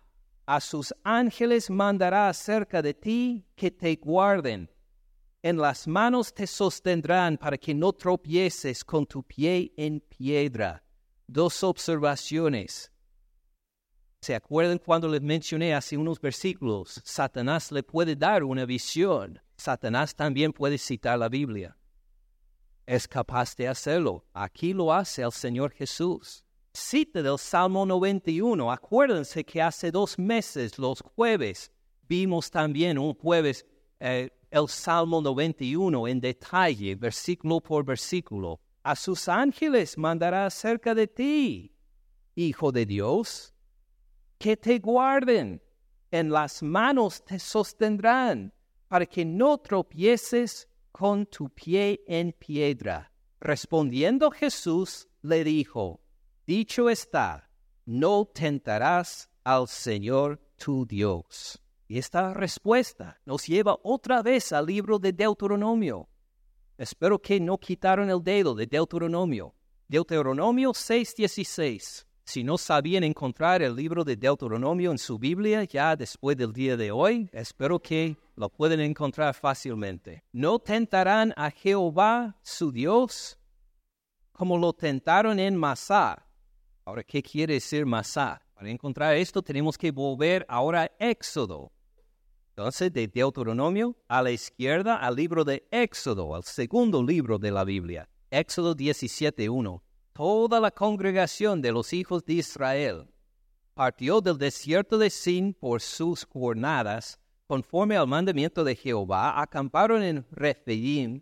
a 0.46 0.60
sus 0.60 0.94
ángeles 1.04 1.70
mandará 1.70 2.28
acerca 2.28 2.80
de 2.80 2.94
ti 2.94 3.46
que 3.54 3.70
te 3.70 3.94
guarden. 3.96 4.70
En 5.42 5.58
las 5.58 5.86
manos 5.86 6.32
te 6.32 6.46
sostendrán 6.46 7.36
para 7.36 7.58
que 7.58 7.74
no 7.74 7.92
tropieces 7.92 8.82
con 8.82 9.04
tu 9.04 9.22
pie 9.22 9.72
en 9.76 10.00
piedra. 10.00 10.82
Dos 11.26 11.62
observaciones. 11.62 12.90
¿Se 14.22 14.34
acuerdan 14.34 14.78
cuando 14.78 15.06
les 15.08 15.20
mencioné 15.20 15.74
hace 15.74 15.98
unos 15.98 16.18
versículos? 16.18 17.02
Satanás 17.04 17.70
le 17.70 17.82
puede 17.82 18.16
dar 18.16 18.42
una 18.42 18.64
visión. 18.64 19.38
Satanás 19.58 20.14
también 20.14 20.52
puede 20.52 20.78
citar 20.78 21.18
la 21.18 21.28
Biblia. 21.28 21.76
Es 22.86 23.08
capaz 23.08 23.56
de 23.56 23.68
hacerlo. 23.68 24.24
Aquí 24.32 24.72
lo 24.72 24.92
hace 24.92 25.22
el 25.22 25.32
Señor 25.32 25.72
Jesús. 25.72 26.44
Cita 26.72 27.22
del 27.22 27.38
Salmo 27.38 27.86
91. 27.86 28.70
Acuérdense 28.70 29.44
que 29.44 29.62
hace 29.62 29.90
dos 29.90 30.18
meses, 30.18 30.78
los 30.78 31.00
jueves, 31.00 31.70
vimos 32.08 32.50
también 32.50 32.98
un 32.98 33.14
jueves 33.14 33.64
eh, 34.00 34.30
el 34.50 34.68
Salmo 34.68 35.20
91 35.20 36.08
en 36.08 36.20
detalle, 36.20 36.94
versículo 36.94 37.60
por 37.60 37.84
versículo. 37.84 38.60
A 38.82 38.94
sus 38.94 39.28
ángeles 39.28 39.96
mandará 39.96 40.50
cerca 40.50 40.94
de 40.94 41.06
ti, 41.06 41.70
Hijo 42.36 42.72
de 42.72 42.84
Dios 42.84 43.54
que 44.44 44.56
te 44.58 44.78
guarden, 44.78 45.62
en 46.10 46.30
las 46.30 46.62
manos 46.62 47.24
te 47.24 47.38
sostendrán, 47.38 48.52
para 48.88 49.06
que 49.06 49.24
no 49.24 49.56
tropieces 49.56 50.68
con 50.94 51.26
tu 51.26 51.48
pie 51.48 52.04
en 52.06 52.30
piedra. 52.32 53.10
Respondiendo 53.40 54.30
Jesús 54.30 55.08
le 55.22 55.42
dijo, 55.42 56.00
dicho 56.46 56.88
está, 56.88 57.50
no 57.84 58.26
tentarás 58.26 59.28
al 59.42 59.66
Señor 59.66 60.40
tu 60.56 60.86
Dios. 60.86 61.60
Y 61.88 61.98
esta 61.98 62.32
respuesta 62.32 63.20
nos 63.26 63.44
lleva 63.48 63.76
otra 63.82 64.22
vez 64.22 64.52
al 64.52 64.66
libro 64.66 65.00
de 65.00 65.12
Deuteronomio. 65.12 66.08
Espero 66.78 67.20
que 67.20 67.40
no 67.40 67.58
quitaron 67.58 68.08
el 68.08 68.22
dedo 68.22 68.54
de 68.54 68.68
Deuteronomio. 68.68 69.56
Deuteronomio 69.88 70.70
6:16. 70.70 72.06
Si 72.26 72.42
no 72.42 72.56
sabían 72.56 73.04
encontrar 73.04 73.62
el 73.62 73.76
libro 73.76 74.02
de 74.02 74.16
Deuteronomio 74.16 74.90
en 74.90 74.98
su 74.98 75.18
Biblia 75.18 75.64
ya 75.64 75.94
después 75.94 76.36
del 76.38 76.54
día 76.54 76.74
de 76.76 76.90
hoy, 76.90 77.28
espero 77.32 77.78
que 77.78 78.16
lo 78.34 78.48
pueden 78.48 78.80
encontrar 78.80 79.34
fácilmente. 79.34 80.24
No 80.32 80.58
tentarán 80.58 81.34
a 81.36 81.50
Jehová 81.50 82.36
su 82.42 82.72
Dios 82.72 83.38
como 84.32 84.56
lo 84.56 84.72
tentaron 84.72 85.38
en 85.38 85.54
Masá. 85.54 86.26
Ahora, 86.86 87.04
¿qué 87.04 87.22
quiere 87.22 87.54
decir 87.54 87.84
Masá? 87.84 88.40
Para 88.54 88.70
encontrar 88.70 89.14
esto 89.16 89.42
tenemos 89.42 89.76
que 89.76 89.92
volver 89.92 90.46
ahora 90.48 90.84
a 90.84 90.90
Éxodo. 90.98 91.72
Entonces, 92.48 92.92
de 92.92 93.06
Deuteronomio 93.06 93.96
a 94.08 94.22
la 94.22 94.30
izquierda 94.30 94.96
al 94.96 95.14
libro 95.14 95.44
de 95.44 95.68
Éxodo, 95.70 96.34
al 96.34 96.44
segundo 96.44 97.02
libro 97.02 97.38
de 97.38 97.50
la 97.50 97.64
Biblia. 97.64 98.08
Éxodo 98.30 98.74
17.1 98.74 99.83
toda 100.14 100.60
la 100.60 100.70
congregación 100.70 101.60
de 101.60 101.72
los 101.72 101.92
hijos 101.92 102.24
de 102.24 102.34
Israel 102.34 103.08
partió 103.74 104.20
del 104.20 104.38
desierto 104.38 104.96
de 104.96 105.10
Sin 105.10 105.52
por 105.52 105.80
sus 105.80 106.24
jornadas, 106.24 107.18
conforme 107.46 107.96
al 107.96 108.06
mandamiento 108.06 108.62
de 108.62 108.76
Jehová, 108.76 109.40
acamparon 109.40 110.02
en 110.02 110.24
Rephidim. 110.30 111.20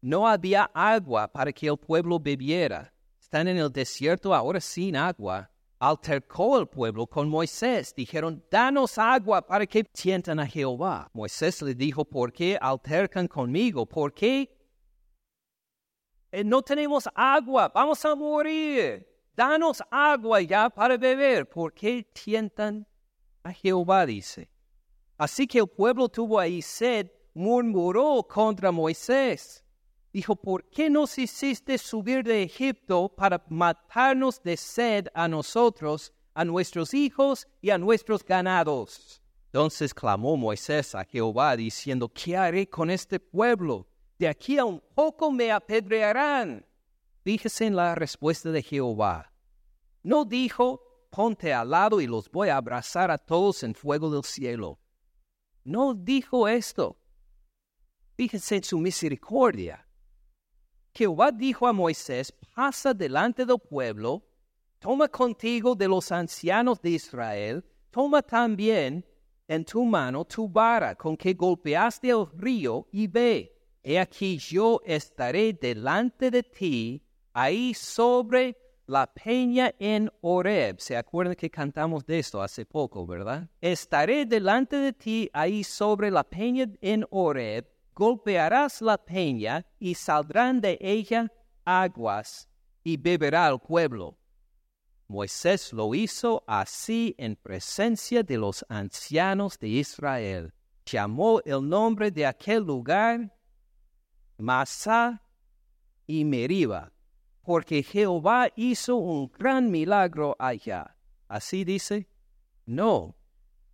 No 0.00 0.26
había 0.26 0.70
agua 0.72 1.28
para 1.28 1.52
que 1.52 1.68
el 1.68 1.76
pueblo 1.76 2.18
bebiera. 2.18 2.92
Están 3.20 3.46
en 3.46 3.58
el 3.58 3.70
desierto 3.70 4.34
ahora 4.34 4.60
sin 4.60 4.96
agua. 4.96 5.50
Altercó 5.78 6.58
el 6.58 6.66
pueblo 6.66 7.06
con 7.06 7.28
Moisés. 7.28 7.94
Dijeron, 7.94 8.42
danos 8.50 8.96
agua 8.96 9.46
para 9.46 9.66
que 9.66 9.84
tientan 9.84 10.40
a 10.40 10.46
Jehová. 10.46 11.10
Moisés 11.12 11.60
le 11.60 11.74
dijo, 11.74 12.04
¿por 12.04 12.32
qué 12.32 12.58
altercan 12.60 13.28
conmigo? 13.28 13.84
¿Por 13.86 14.14
qué 14.14 14.50
no 16.44 16.62
tenemos 16.62 17.08
agua, 17.14 17.70
vamos 17.74 18.04
a 18.04 18.14
morir. 18.14 19.06
Danos 19.34 19.82
agua 19.90 20.40
ya 20.40 20.68
para 20.68 20.96
beber. 20.96 21.48
¿Por 21.48 21.72
qué 21.72 22.06
tientan 22.12 22.86
a 23.42 23.52
Jehová? 23.52 24.06
Dice. 24.06 24.48
Así 25.16 25.46
que 25.46 25.58
el 25.58 25.66
pueblo 25.66 26.08
tuvo 26.08 26.38
ahí 26.38 26.62
sed, 26.62 27.10
murmuró 27.34 28.22
contra 28.22 28.70
Moisés. 28.70 29.64
Dijo, 30.12 30.34
¿por 30.34 30.64
qué 30.70 30.90
nos 30.90 31.16
hiciste 31.18 31.78
subir 31.78 32.24
de 32.24 32.42
Egipto 32.42 33.08
para 33.08 33.44
matarnos 33.48 34.42
de 34.42 34.56
sed 34.56 35.06
a 35.14 35.28
nosotros, 35.28 36.12
a 36.34 36.44
nuestros 36.44 36.94
hijos 36.94 37.46
y 37.60 37.70
a 37.70 37.78
nuestros 37.78 38.24
ganados? 38.24 39.22
Entonces 39.46 39.92
clamó 39.92 40.36
Moisés 40.36 40.94
a 40.94 41.04
Jehová 41.04 41.56
diciendo, 41.56 42.08
¿qué 42.08 42.36
haré 42.36 42.68
con 42.68 42.90
este 42.90 43.18
pueblo? 43.18 43.89
De 44.20 44.28
aquí 44.28 44.58
a 44.58 44.66
un 44.66 44.82
poco 44.94 45.32
me 45.32 45.50
apedrearán. 45.50 46.66
Fíjese 47.24 47.64
en 47.64 47.74
la 47.74 47.94
respuesta 47.94 48.50
de 48.50 48.62
Jehová. 48.62 49.32
No 50.02 50.26
dijo, 50.26 50.82
ponte 51.08 51.54
al 51.54 51.70
lado 51.70 52.02
y 52.02 52.06
los 52.06 52.30
voy 52.30 52.50
a 52.50 52.58
abrazar 52.58 53.10
a 53.10 53.16
todos 53.16 53.62
en 53.62 53.74
fuego 53.74 54.10
del 54.10 54.22
cielo. 54.22 54.78
No 55.64 55.94
dijo 55.94 56.46
esto. 56.48 56.98
Fíjese 58.14 58.56
en 58.56 58.64
su 58.64 58.78
misericordia. 58.78 59.88
Jehová 60.94 61.32
dijo 61.32 61.66
a 61.66 61.72
Moisés, 61.72 62.30
pasa 62.54 62.92
delante 62.92 63.46
del 63.46 63.58
pueblo, 63.58 64.22
toma 64.80 65.08
contigo 65.08 65.74
de 65.74 65.88
los 65.88 66.12
ancianos 66.12 66.78
de 66.82 66.90
Israel, 66.90 67.64
toma 67.90 68.20
también 68.20 69.02
en 69.48 69.64
tu 69.64 69.82
mano 69.82 70.26
tu 70.26 70.46
vara 70.46 70.94
con 70.94 71.16
que 71.16 71.32
golpeaste 71.32 72.10
el 72.10 72.26
río 72.36 72.86
y 72.92 73.06
ve 73.06 73.56
he 73.82 73.98
aquí 73.98 74.38
yo 74.38 74.80
estaré 74.84 75.52
delante 75.52 76.30
de 76.30 76.42
ti, 76.42 77.02
ahí 77.32 77.74
sobre 77.74 78.56
la 78.86 79.06
peña 79.06 79.72
en 79.78 80.10
Oreb. 80.20 80.78
¿Se 80.80 80.96
acuerdan 80.96 81.36
que 81.36 81.50
cantamos 81.50 82.04
de 82.04 82.18
esto 82.18 82.42
hace 82.42 82.66
poco, 82.66 83.06
verdad? 83.06 83.48
Estaré 83.60 84.26
delante 84.26 84.76
de 84.76 84.92
ti, 84.92 85.30
ahí 85.32 85.62
sobre 85.62 86.10
la 86.10 86.24
peña 86.24 86.66
en 86.80 87.06
Oreb. 87.10 87.66
Golpearás 87.94 88.82
la 88.82 88.98
peña 88.98 89.64
y 89.78 89.94
saldrán 89.94 90.60
de 90.60 90.78
ella 90.80 91.30
aguas 91.64 92.48
y 92.82 92.96
beberá 92.96 93.48
el 93.48 93.60
pueblo. 93.60 94.16
Moisés 95.06 95.72
lo 95.72 95.94
hizo 95.94 96.44
así 96.46 97.14
en 97.18 97.36
presencia 97.36 98.22
de 98.22 98.38
los 98.38 98.64
ancianos 98.68 99.58
de 99.58 99.68
Israel. 99.68 100.52
Llamó 100.86 101.40
el 101.44 101.68
nombre 101.68 102.10
de 102.10 102.26
aquel 102.26 102.62
lugar 102.62 103.32
Masá 104.40 105.22
y 106.06 106.24
Meriba, 106.24 106.92
porque 107.42 107.82
Jehová 107.82 108.48
hizo 108.56 108.96
un 108.96 109.30
gran 109.30 109.70
milagro 109.70 110.36
allá. 110.38 110.96
Así 111.28 111.64
dice, 111.64 112.08
no, 112.66 113.16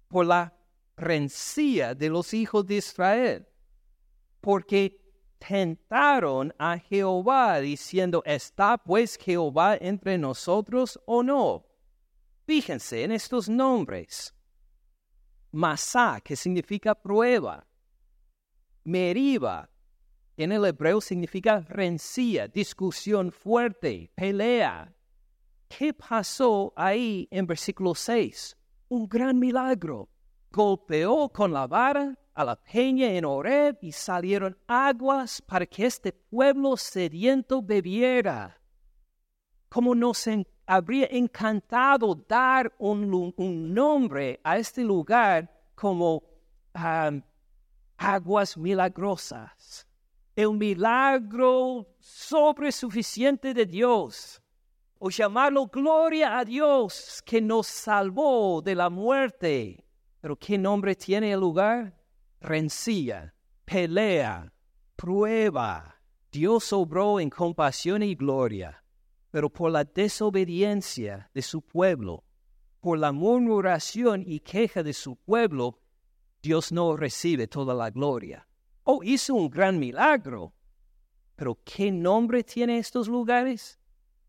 por 0.08 0.26
la 0.26 0.54
rencilla 0.96 1.94
de 1.94 2.08
los 2.08 2.34
hijos 2.34 2.66
de 2.66 2.76
Israel, 2.76 3.48
porque 4.40 5.00
tentaron 5.38 6.54
a 6.58 6.78
Jehová 6.78 7.60
diciendo, 7.60 8.22
¿está 8.24 8.78
pues 8.78 9.16
Jehová 9.16 9.76
entre 9.80 10.18
nosotros 10.18 11.00
o 11.06 11.22
no? 11.22 11.66
Fíjense 12.46 13.02
en 13.02 13.12
estos 13.12 13.48
nombres. 13.48 14.34
Masá, 15.50 16.20
que 16.22 16.36
significa 16.36 16.94
prueba. 16.94 17.66
Meriba, 18.84 19.68
en 20.36 20.52
el 20.52 20.64
hebreo 20.66 21.00
significa 21.00 21.60
rencilla, 21.60 22.46
discusión 22.48 23.32
fuerte, 23.32 24.10
pelea. 24.14 24.92
¿Qué 25.68 25.94
pasó 25.94 26.72
ahí 26.76 27.26
en 27.30 27.46
versículo 27.46 27.94
6? 27.94 28.56
Un 28.88 29.08
gran 29.08 29.38
milagro. 29.38 30.08
Golpeó 30.50 31.28
con 31.28 31.52
la 31.52 31.66
vara 31.66 32.16
a 32.34 32.44
la 32.44 32.56
peña 32.56 33.08
en 33.08 33.24
Horeb 33.24 33.78
y 33.80 33.92
salieron 33.92 34.56
aguas 34.66 35.40
para 35.40 35.64
que 35.64 35.86
este 35.86 36.12
pueblo 36.12 36.76
sediento 36.76 37.62
bebiera. 37.62 38.60
Como 39.70 39.94
nos 39.94 40.28
habría 40.66 41.08
encantado 41.10 42.14
dar 42.14 42.74
un, 42.78 43.34
nombre 43.74 44.40
a 44.44 44.58
este 44.58 44.82
lugar 44.82 45.50
como 45.74 46.22
aguas 47.96 48.56
milagrosas, 48.58 49.85
el 50.36 50.52
milagro 50.52 51.88
sobresuficiente 51.98 53.52
de 53.52 53.66
Dios, 53.66 54.40
o 54.98 55.10
llamarlo 55.10 55.66
gloria 55.66 56.38
a 56.38 56.44
Dios 56.44 57.20
que 57.26 57.40
nos 57.40 57.66
salvó 57.66 58.62
de 58.62 58.76
la 58.76 58.88
muerte. 58.88 59.84
Pero 60.20 60.36
¿qué 60.36 60.56
nombre 60.56 60.94
tiene 60.94 61.32
el 61.32 61.40
lugar? 61.40 61.98
Rencilla, 62.40 63.34
pelea, 63.64 64.52
prueba. 64.94 66.00
Dios 66.30 66.72
obró 66.72 67.18
en 67.18 67.30
compasión 67.30 68.04
y 68.04 68.14
gloria 68.14 68.84
pero 69.36 69.50
por 69.50 69.70
la 69.70 69.84
desobediencia 69.84 71.30
de 71.34 71.42
su 71.42 71.60
pueblo, 71.60 72.24
por 72.80 72.98
la 72.98 73.12
murmuración 73.12 74.22
y 74.26 74.40
queja 74.40 74.82
de 74.82 74.94
su 74.94 75.16
pueblo, 75.16 75.78
Dios 76.40 76.72
no 76.72 76.96
recibe 76.96 77.46
toda 77.46 77.74
la 77.74 77.90
gloria. 77.90 78.48
Oh, 78.88 79.02
hizo 79.02 79.34
un 79.34 79.50
gran 79.50 79.78
milagro. 79.78 80.54
Pero 81.34 81.58
¿qué 81.64 81.90
nombre 81.90 82.42
tiene 82.44 82.78
estos 82.78 83.08
lugares? 83.08 83.78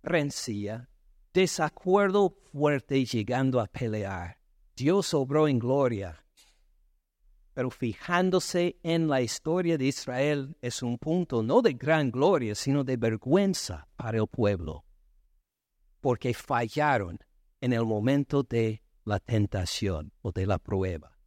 Rencilla, 0.04 0.90
desacuerdo 1.34 2.32
fuerte 2.52 3.06
llegando 3.06 3.60
a 3.60 3.68
pelear. 3.68 4.38
Dios 4.76 5.14
obró 5.14 5.48
en 5.48 5.60
gloria. 5.60 6.26
Pero 7.54 7.70
fijándose 7.70 8.78
en 8.84 9.08
la 9.08 9.22
historia 9.22 9.78
de 9.78 9.86
Israel 9.86 10.58
es 10.62 10.84
un 10.84 10.98
punto 10.98 11.42
no 11.42 11.62
de 11.62 11.74
gran 11.74 12.12
gloria, 12.12 12.56
sino 12.56 12.84
de 12.84 12.98
vergüenza 12.98 13.88
para 13.96 14.18
el 14.18 14.28
pueblo 14.28 14.84
porque 16.08 16.34
fallaron 16.34 17.20
en 17.60 17.74
el 17.74 17.86
momento 17.86 18.44
de 18.44 18.82
la 19.04 19.20
tentación 19.20 20.14
o 20.22 20.32
de 20.32 20.46
la 20.46 20.58
prueba. 20.58 21.18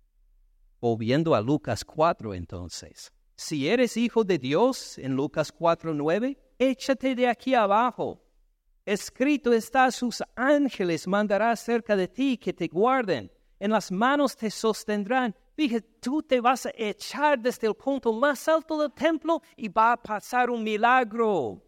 Volviendo 0.81 1.35
a 1.35 1.41
Lucas 1.41 1.85
4 1.85 2.35
entonces, 2.35 3.13
si 3.41 3.67
eres 3.67 3.97
hijo 3.97 4.23
de 4.23 4.39
Dios 4.39 4.99
en 4.99 5.17
Lucas 5.17 5.51
4:9, 5.51 6.37
échate 6.59 7.15
de 7.15 7.27
aquí 7.27 7.55
abajo. 7.55 8.23
Escrito 8.85 9.51
está, 9.55 9.91
sus 9.91 10.23
ángeles 10.37 11.09
mandará 11.09 11.57
cerca 11.57 11.97
de 11.97 12.07
ti 12.07 12.37
que 12.37 12.53
te 12.53 12.69
guarden, 12.69 13.33
en 13.59 13.71
las 13.71 13.91
manos 13.91 14.37
te 14.37 14.51
sostendrán. 14.51 15.35
Fíjate, 15.57 15.89
tú 16.01 16.23
te 16.23 16.39
vas 16.39 16.67
a 16.67 16.73
echar 16.77 17.39
desde 17.39 17.67
el 17.67 17.75
punto 17.75 18.13
más 18.13 18.47
alto 18.47 18.79
del 18.79 18.93
templo 18.93 19.41
y 19.57 19.69
va 19.69 19.93
a 19.93 20.03
pasar 20.03 20.51
un 20.51 20.63
milagro. 20.63 21.63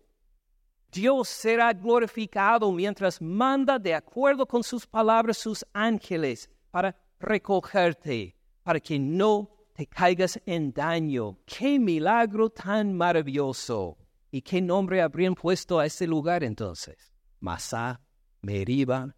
Dios 0.90 1.26
será 1.26 1.72
glorificado 1.72 2.70
mientras 2.70 3.18
manda 3.22 3.78
de 3.78 3.94
acuerdo 3.94 4.44
con 4.44 4.62
sus 4.62 4.86
palabras 4.86 5.38
sus 5.38 5.64
ángeles 5.72 6.50
para 6.70 6.94
recogerte, 7.18 8.36
para 8.62 8.78
que 8.78 8.98
no 8.98 9.61
te 9.72 9.86
caigas 9.86 10.40
en 10.46 10.72
daño. 10.72 11.38
¡Qué 11.46 11.78
milagro 11.78 12.50
tan 12.50 12.92
maravilloso! 12.94 13.98
¿Y 14.30 14.42
qué 14.42 14.60
nombre 14.60 15.02
habrían 15.02 15.34
puesto 15.34 15.78
a 15.78 15.86
ese 15.86 16.06
lugar 16.06 16.42
entonces? 16.42 17.12
Masá, 17.40 18.00
Meriba, 18.40 19.14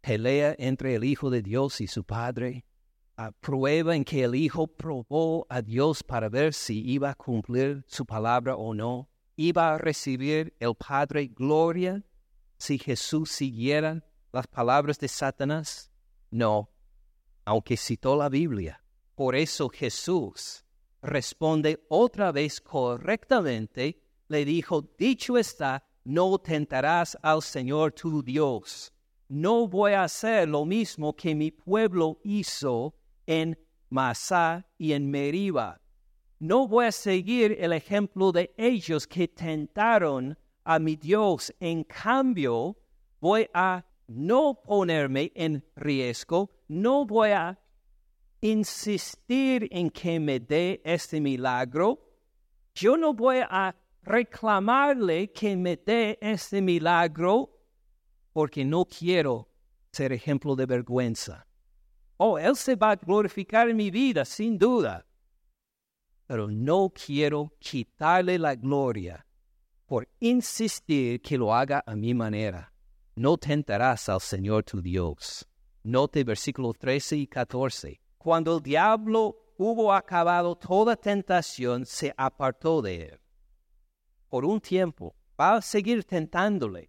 pelea 0.00 0.54
entre 0.58 0.94
el 0.94 1.04
Hijo 1.04 1.30
de 1.30 1.42
Dios 1.42 1.80
y 1.80 1.86
su 1.86 2.04
Padre, 2.04 2.64
a 3.16 3.30
prueba 3.30 3.94
en 3.94 4.04
que 4.04 4.24
el 4.24 4.34
Hijo 4.34 4.66
probó 4.66 5.46
a 5.48 5.62
Dios 5.62 6.02
para 6.02 6.28
ver 6.28 6.52
si 6.54 6.80
iba 6.80 7.10
a 7.10 7.14
cumplir 7.14 7.84
su 7.86 8.04
palabra 8.04 8.56
o 8.56 8.74
no 8.74 9.12
iba 9.36 9.74
a 9.74 9.78
recibir 9.78 10.54
el 10.60 10.74
Padre 10.74 11.26
gloria 11.28 12.04
si 12.58 12.78
Jesús 12.78 13.30
siguiera 13.30 14.04
las 14.32 14.46
palabras 14.46 14.98
de 14.98 15.08
Satanás? 15.08 15.90
No, 16.30 16.70
aunque 17.44 17.76
citó 17.76 18.16
la 18.16 18.28
Biblia. 18.28 18.81
Por 19.22 19.36
eso 19.36 19.68
Jesús 19.68 20.64
responde 21.00 21.86
otra 21.88 22.32
vez 22.32 22.60
correctamente, 22.60 24.02
le 24.26 24.44
dijo, 24.44 24.82
dicho 24.98 25.38
está, 25.38 25.86
no 26.02 26.40
tentarás 26.40 27.16
al 27.22 27.40
Señor 27.40 27.92
tu 27.92 28.20
Dios. 28.20 28.92
No 29.28 29.68
voy 29.68 29.92
a 29.92 30.02
hacer 30.02 30.48
lo 30.48 30.64
mismo 30.64 31.14
que 31.14 31.36
mi 31.36 31.52
pueblo 31.52 32.18
hizo 32.24 32.96
en 33.24 33.56
Masá 33.90 34.66
y 34.76 34.92
en 34.92 35.08
Meriba 35.08 35.80
no 36.40 36.66
voy 36.66 36.86
a 36.86 36.90
seguir 36.90 37.56
el 37.60 37.72
ejemplo 37.74 38.32
de 38.32 38.52
ellos 38.56 39.06
que 39.06 39.28
tentaron 39.28 40.36
a 40.64 40.80
mi 40.80 40.96
Dios. 40.96 41.54
En 41.60 41.84
cambio, 41.84 42.76
voy 43.20 43.48
a 43.54 43.84
no 44.08 44.60
ponerme 44.60 45.30
en 45.36 45.64
riesgo, 45.76 46.50
no 46.66 47.06
voy 47.06 47.30
a 47.30 47.61
insistir 48.42 49.66
en 49.70 49.88
que 49.88 50.20
me 50.20 50.38
dé 50.38 50.82
este 50.84 51.18
milagro. 51.18 51.98
Yo 52.74 52.98
no 52.98 53.14
voy 53.14 53.38
a 53.38 53.74
reclamarle 54.02 55.32
que 55.32 55.56
me 55.56 55.78
dé 55.78 56.18
este 56.20 56.60
milagro 56.60 57.58
porque 58.34 58.66
no 58.66 58.84
quiero 58.84 59.48
ser 59.90 60.12
ejemplo 60.12 60.54
de 60.54 60.66
vergüenza. 60.66 61.46
Oh, 62.18 62.38
Él 62.38 62.54
se 62.56 62.76
va 62.76 62.90
a 62.90 62.96
glorificar 62.96 63.70
en 63.70 63.76
mi 63.78 63.90
vida, 63.90 64.26
sin 64.26 64.58
duda 64.58 65.06
pero 66.32 66.48
no 66.48 66.90
quiero 66.94 67.52
quitarle 67.58 68.38
la 68.38 68.54
gloria 68.54 69.26
por 69.84 70.08
insistir 70.18 71.20
que 71.20 71.36
lo 71.36 71.54
haga 71.54 71.84
a 71.86 71.94
mi 71.94 72.14
manera. 72.14 72.72
No 73.16 73.36
tentarás 73.36 74.08
al 74.08 74.22
Señor 74.22 74.64
tu 74.64 74.80
Dios. 74.80 75.46
Note 75.82 76.24
versículos 76.24 76.78
13 76.78 77.16
y 77.18 77.26
14. 77.26 78.00
Cuando 78.22 78.58
el 78.58 78.62
diablo 78.62 79.36
hubo 79.58 79.92
acabado 79.92 80.54
toda 80.54 80.94
tentación, 80.94 81.84
se 81.84 82.14
apartó 82.16 82.80
de 82.80 83.02
él. 83.02 83.20
Por 84.28 84.44
un 84.44 84.60
tiempo, 84.60 85.16
va 85.38 85.56
a 85.56 85.60
seguir 85.60 86.04
tentándole. 86.04 86.88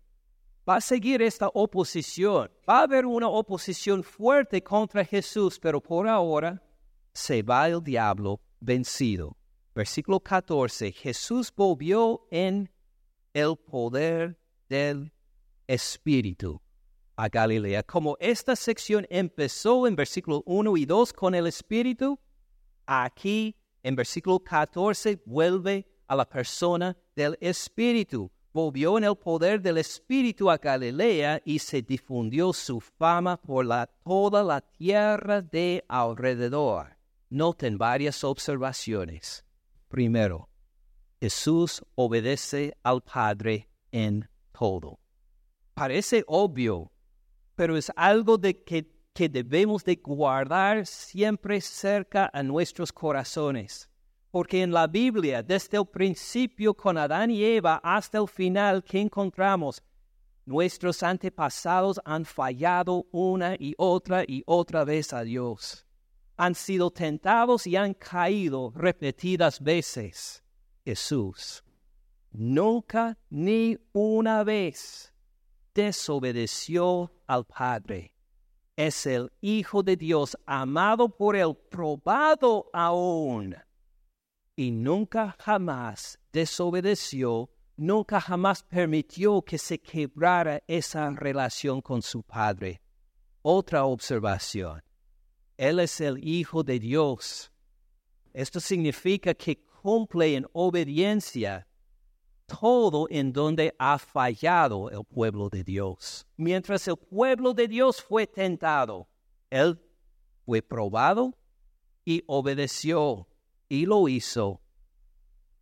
Va 0.70 0.76
a 0.76 0.82
seguir 0.82 1.24
esta 1.24 1.48
oposición. 1.48 2.52
Va 2.70 2.82
a 2.82 2.84
haber 2.84 3.08
una 3.08 3.30
oposición 3.30 4.04
fuerte 4.04 4.62
contra 4.62 5.04
Jesús, 5.04 5.60
pero 5.60 5.82
por 5.82 6.08
ahora 6.08 6.62
se 7.12 7.42
va 7.42 7.68
el 7.68 7.84
diablo 7.84 8.40
vencido. 8.60 9.36
Versículo 9.74 10.20
14, 10.20 10.92
Jesús 10.92 11.52
volvió 11.56 12.28
en 12.30 12.72
el 13.34 13.58
poder 13.58 14.40
del 14.70 15.12
Espíritu 15.66 16.63
a 17.16 17.30
Galilea. 17.30 17.84
Como 17.84 18.18
esta 18.20 18.56
sección 18.56 19.06
empezó 19.10 19.88
en 19.88 19.96
versículo 19.96 20.44
1 20.46 20.78
y 20.78 20.86
2 20.86 21.14
con 21.14 21.36
el 21.36 21.48
Espíritu, 21.48 22.20
aquí 22.86 23.56
en 23.84 23.96
versículo 23.96 24.40
14 24.40 25.22
vuelve 25.26 25.88
a 26.08 26.16
la 26.16 26.28
persona 26.28 26.96
del 27.16 27.38
Espíritu. 27.42 28.32
Volvió 28.54 28.98
en 29.00 29.04
el 29.04 29.16
poder 29.16 29.62
del 29.62 29.80
Espíritu 29.80 30.50
a 30.50 30.58
Galilea 30.58 31.42
y 31.44 31.58
se 31.60 31.82
difundió 31.82 32.54
su 32.54 32.80
fama 32.80 33.38
por 33.38 33.66
la, 33.66 33.88
toda 34.04 34.44
la 34.44 34.62
tierra 34.62 35.42
de 35.42 35.84
alrededor. 35.88 36.96
Noten 37.30 37.80
varias 37.80 38.24
observaciones. 38.24 39.44
Primero, 39.88 40.50
Jesús 41.20 41.84
obedece 41.96 42.78
al 42.84 43.02
Padre 43.02 43.70
en 43.92 44.30
todo. 44.52 45.00
Parece 45.74 46.24
obvio, 46.28 46.92
pero 47.56 47.78
es 47.78 47.92
algo 47.96 48.38
de 48.38 48.64
que, 48.64 48.92
que 49.14 49.30
debemos 49.30 49.84
de 49.84 49.96
guardar 49.96 50.86
siempre 50.86 51.62
cerca 51.62 52.30
a 52.34 52.44
nuestros 52.44 52.92
corazones. 52.92 53.90
Porque 54.32 54.64
en 54.64 54.72
la 54.72 54.88
Biblia, 54.88 55.44
desde 55.44 55.78
el 55.78 55.86
principio 55.86 56.74
con 56.74 56.98
Adán 56.98 57.30
y 57.30 57.44
Eva 57.44 57.80
hasta 57.84 58.18
el 58.18 58.28
final 58.28 58.84
que 58.84 59.00
encontramos, 59.00 59.84
nuestros 60.46 61.04
antepasados 61.04 62.02
han 62.04 62.26
fallado 62.26 63.06
una 63.12 63.56
y 63.56 63.76
otra 63.78 64.24
y 64.28 64.44
otra 64.46 64.84
vez 64.84 65.14
a 65.14 65.22
Dios 65.24 65.86
han 66.38 66.56
sido 66.56 66.92
tentados 66.92 67.68
y 67.68 67.76
han 67.76 67.94
caído 67.94 68.72
repetidas 68.76 69.60
veces. 69.62 70.44
Jesús 70.84 71.64
nunca 72.32 73.18
ni 73.30 73.78
una 73.94 74.44
vez 74.44 75.13
desobedeció 75.74 77.12
al 77.28 77.46
Padre. 77.46 78.14
Es 78.76 79.06
el 79.06 79.32
Hijo 79.42 79.84
de 79.84 79.96
Dios, 79.96 80.38
amado 80.46 81.10
por 81.10 81.36
él, 81.36 81.56
probado 81.70 82.70
aún. 82.74 83.56
Y 84.56 84.72
nunca 84.72 85.36
jamás 85.40 86.20
desobedeció, 86.32 87.50
nunca 87.78 88.20
jamás 88.20 88.64
permitió 88.64 89.42
que 89.42 89.58
se 89.58 89.80
quebrara 89.80 90.62
esa 90.68 91.10
relación 91.12 91.82
con 91.82 92.02
su 92.02 92.24
Padre. 92.24 92.82
Otra 93.42 93.86
observación 93.86 94.84
él 95.58 95.80
es 95.80 96.02
el 96.02 96.26
Hijo 96.28 96.64
de 96.64 96.80
Dios. 96.80 97.52
Esto 98.34 98.60
significa 98.60 99.34
que 99.34 99.64
cumple 99.66 100.36
en 100.36 100.48
obediencia 100.54 101.68
todo 102.60 103.08
en 103.10 103.34
donde 103.34 103.74
ha 103.80 103.98
fallado 103.98 104.90
el 104.92 105.04
pueblo 105.04 105.50
de 105.50 105.64
Dios. 105.64 106.28
Mientras 106.38 106.88
el 106.88 106.98
pueblo 106.98 107.54
de 107.54 107.68
Dios 107.68 108.02
fue 108.02 108.28
tentado, 108.28 109.08
él 109.50 109.80
fue 110.46 110.62
probado 110.62 111.34
y 112.06 112.24
obedeció 112.28 113.28
y 113.70 113.86
lo 113.86 114.08
hizo 114.08 114.62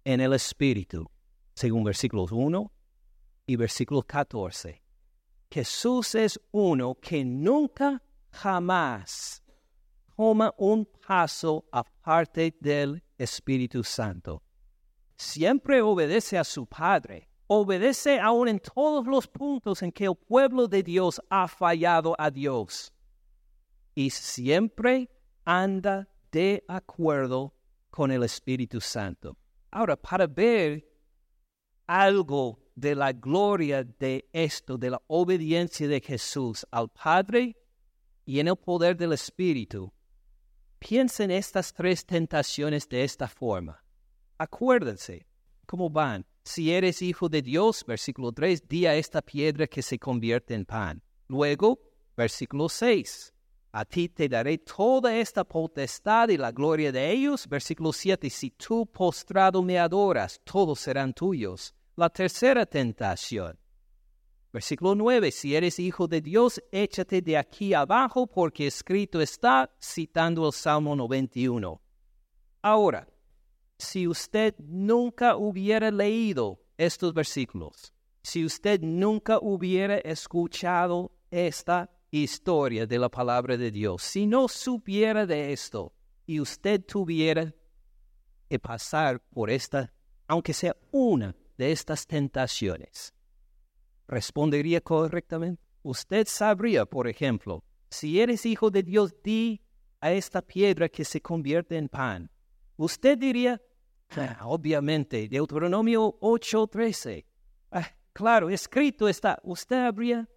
en 0.04 0.20
el 0.20 0.34
Espíritu, 0.34 1.10
según 1.54 1.84
versículos 1.84 2.32
1 2.32 2.72
y 3.46 3.56
versículo 3.56 4.02
14. 4.02 4.82
Jesús 5.50 6.16
es 6.16 6.40
uno 6.52 6.96
que 6.96 7.24
nunca, 7.24 8.02
jamás 8.32 9.42
toma 10.16 10.54
un 10.58 10.86
paso 10.86 11.66
aparte 11.72 12.56
del 12.60 13.04
Espíritu 13.18 13.84
Santo. 13.84 14.44
Siempre 15.22 15.84
obedece 15.84 16.40
a 16.40 16.44
su 16.44 16.66
Padre. 16.66 17.30
Obedece 17.46 18.20
aún 18.20 18.48
en 18.48 18.60
todos 18.60 19.06
los 19.06 19.28
puntos 19.28 19.84
en 19.84 19.92
que 19.92 20.06
el 20.06 20.16
pueblo 20.16 20.68
de 20.68 20.82
Dios 20.82 21.22
ha 21.30 21.48
fallado 21.48 22.16
a 22.18 22.32
Dios. 22.32 22.92
Y 23.94 24.10
siempre 24.10 25.12
anda 25.46 26.10
de 26.32 26.66
acuerdo 26.68 27.54
con 27.92 28.12
el 28.12 28.24
Espíritu 28.24 28.82
Santo. 28.82 29.38
Ahora, 29.70 29.96
para 29.96 30.26
ver 30.26 30.90
algo 31.86 32.60
de 32.74 32.96
la 32.96 33.12
gloria 33.12 33.84
de 33.84 34.28
esto, 34.34 34.76
de 34.76 34.90
la 34.90 35.02
obediencia 35.06 35.88
de 35.88 36.02
Jesús 36.02 36.66
al 36.72 36.90
Padre 36.90 37.56
y 38.26 38.40
en 38.40 38.48
el 38.48 38.56
poder 38.56 38.98
del 38.98 39.14
Espíritu, 39.14 39.94
piensen 40.80 41.30
estas 41.30 41.72
tres 41.72 42.08
tentaciones 42.08 42.90
de 42.90 43.04
esta 43.04 43.28
forma. 43.28 43.84
Acuérdense 44.42 45.28
cómo 45.68 45.92
van. 45.92 46.26
Si 46.44 46.72
eres 46.72 47.04
hijo 47.04 47.30
de 47.30 47.44
Dios, 47.44 47.86
versículo 47.86 48.32
3, 48.32 48.68
di 48.68 48.88
a 48.88 48.96
esta 48.96 49.22
piedra 49.22 49.68
que 49.68 49.84
se 49.84 50.00
convierte 50.00 50.56
en 50.56 50.66
pan. 50.66 51.04
Luego, 51.28 51.80
versículo 52.18 52.68
6, 52.68 53.36
a 53.72 53.86
ti 53.86 54.10
te 54.10 54.28
daré 54.28 54.58
toda 54.58 55.16
esta 55.16 55.44
potestad 55.44 56.30
y 56.30 56.38
la 56.38 56.52
gloria 56.52 56.92
de 56.92 57.12
ellos. 57.12 57.48
Versículo 57.48 57.94
7, 57.94 58.32
si 58.32 58.50
tú 58.50 58.88
postrado 58.88 59.62
me 59.62 59.78
adoras, 59.78 60.42
todos 60.44 60.80
serán 60.80 61.14
tuyos. 61.14 61.76
La 61.96 62.10
tercera 62.10 62.66
tentación. 62.66 63.60
Versículo 64.52 64.96
9, 64.96 65.30
si 65.30 65.56
eres 65.56 65.78
hijo 65.78 66.08
de 66.08 66.20
Dios, 66.20 66.60
échate 66.72 67.22
de 67.22 67.38
aquí 67.38 67.76
abajo 67.76 68.26
porque 68.26 68.66
escrito 68.66 69.22
está, 69.22 69.72
citando 69.80 70.48
el 70.48 70.52
Salmo 70.52 70.96
91. 70.96 71.80
Ahora, 72.64 73.08
si 73.82 74.08
usted 74.08 74.54
nunca 74.60 75.36
hubiera 75.36 75.90
leído 75.90 76.62
estos 76.78 77.14
versículos, 77.14 77.94
si 78.22 78.46
usted 78.46 78.80
nunca 78.82 79.40
hubiera 79.42 79.98
escuchado 79.98 81.12
esta 81.32 81.90
historia 82.12 82.86
de 82.86 83.00
la 83.00 83.10
palabra 83.10 83.58
de 83.58 83.72
Dios, 83.72 84.04
si 84.04 84.28
no 84.28 84.48
supiera 84.48 85.26
de 85.26 85.52
esto 85.52 85.94
y 86.28 86.40
usted 86.40 86.86
tuviera 86.86 87.56
que 88.48 88.60
pasar 88.60 89.20
por 89.20 89.50
esta, 89.50 89.92
aunque 90.28 90.54
sea 90.54 90.78
una 90.92 91.36
de 91.58 91.72
estas 91.72 92.06
tentaciones, 92.06 93.16
¿respondería 94.08 94.82
correctamente? 94.82 95.64
Usted 95.82 96.28
sabría, 96.28 96.86
por 96.86 97.08
ejemplo, 97.08 97.64
si 97.90 98.22
eres 98.22 98.46
hijo 98.46 98.70
de 98.70 98.84
Dios, 98.84 99.16
di 99.24 99.60
a 100.00 100.12
esta 100.12 100.44
piedra 100.44 100.88
que 100.88 101.04
se 101.04 101.20
convierte 101.20 101.78
en 101.78 101.90
pan. 101.90 102.30
Usted 102.78 103.18
diría, 103.18 103.60
obviamente, 104.42 105.28
Deuteronomio 105.28 106.18
8:13. 106.20 107.26
Ah, 107.72 107.90
claro, 108.14 108.50
escrito 108.50 109.08
está. 109.08 109.40
¿Usted 109.44 109.78
habría 109.78 110.28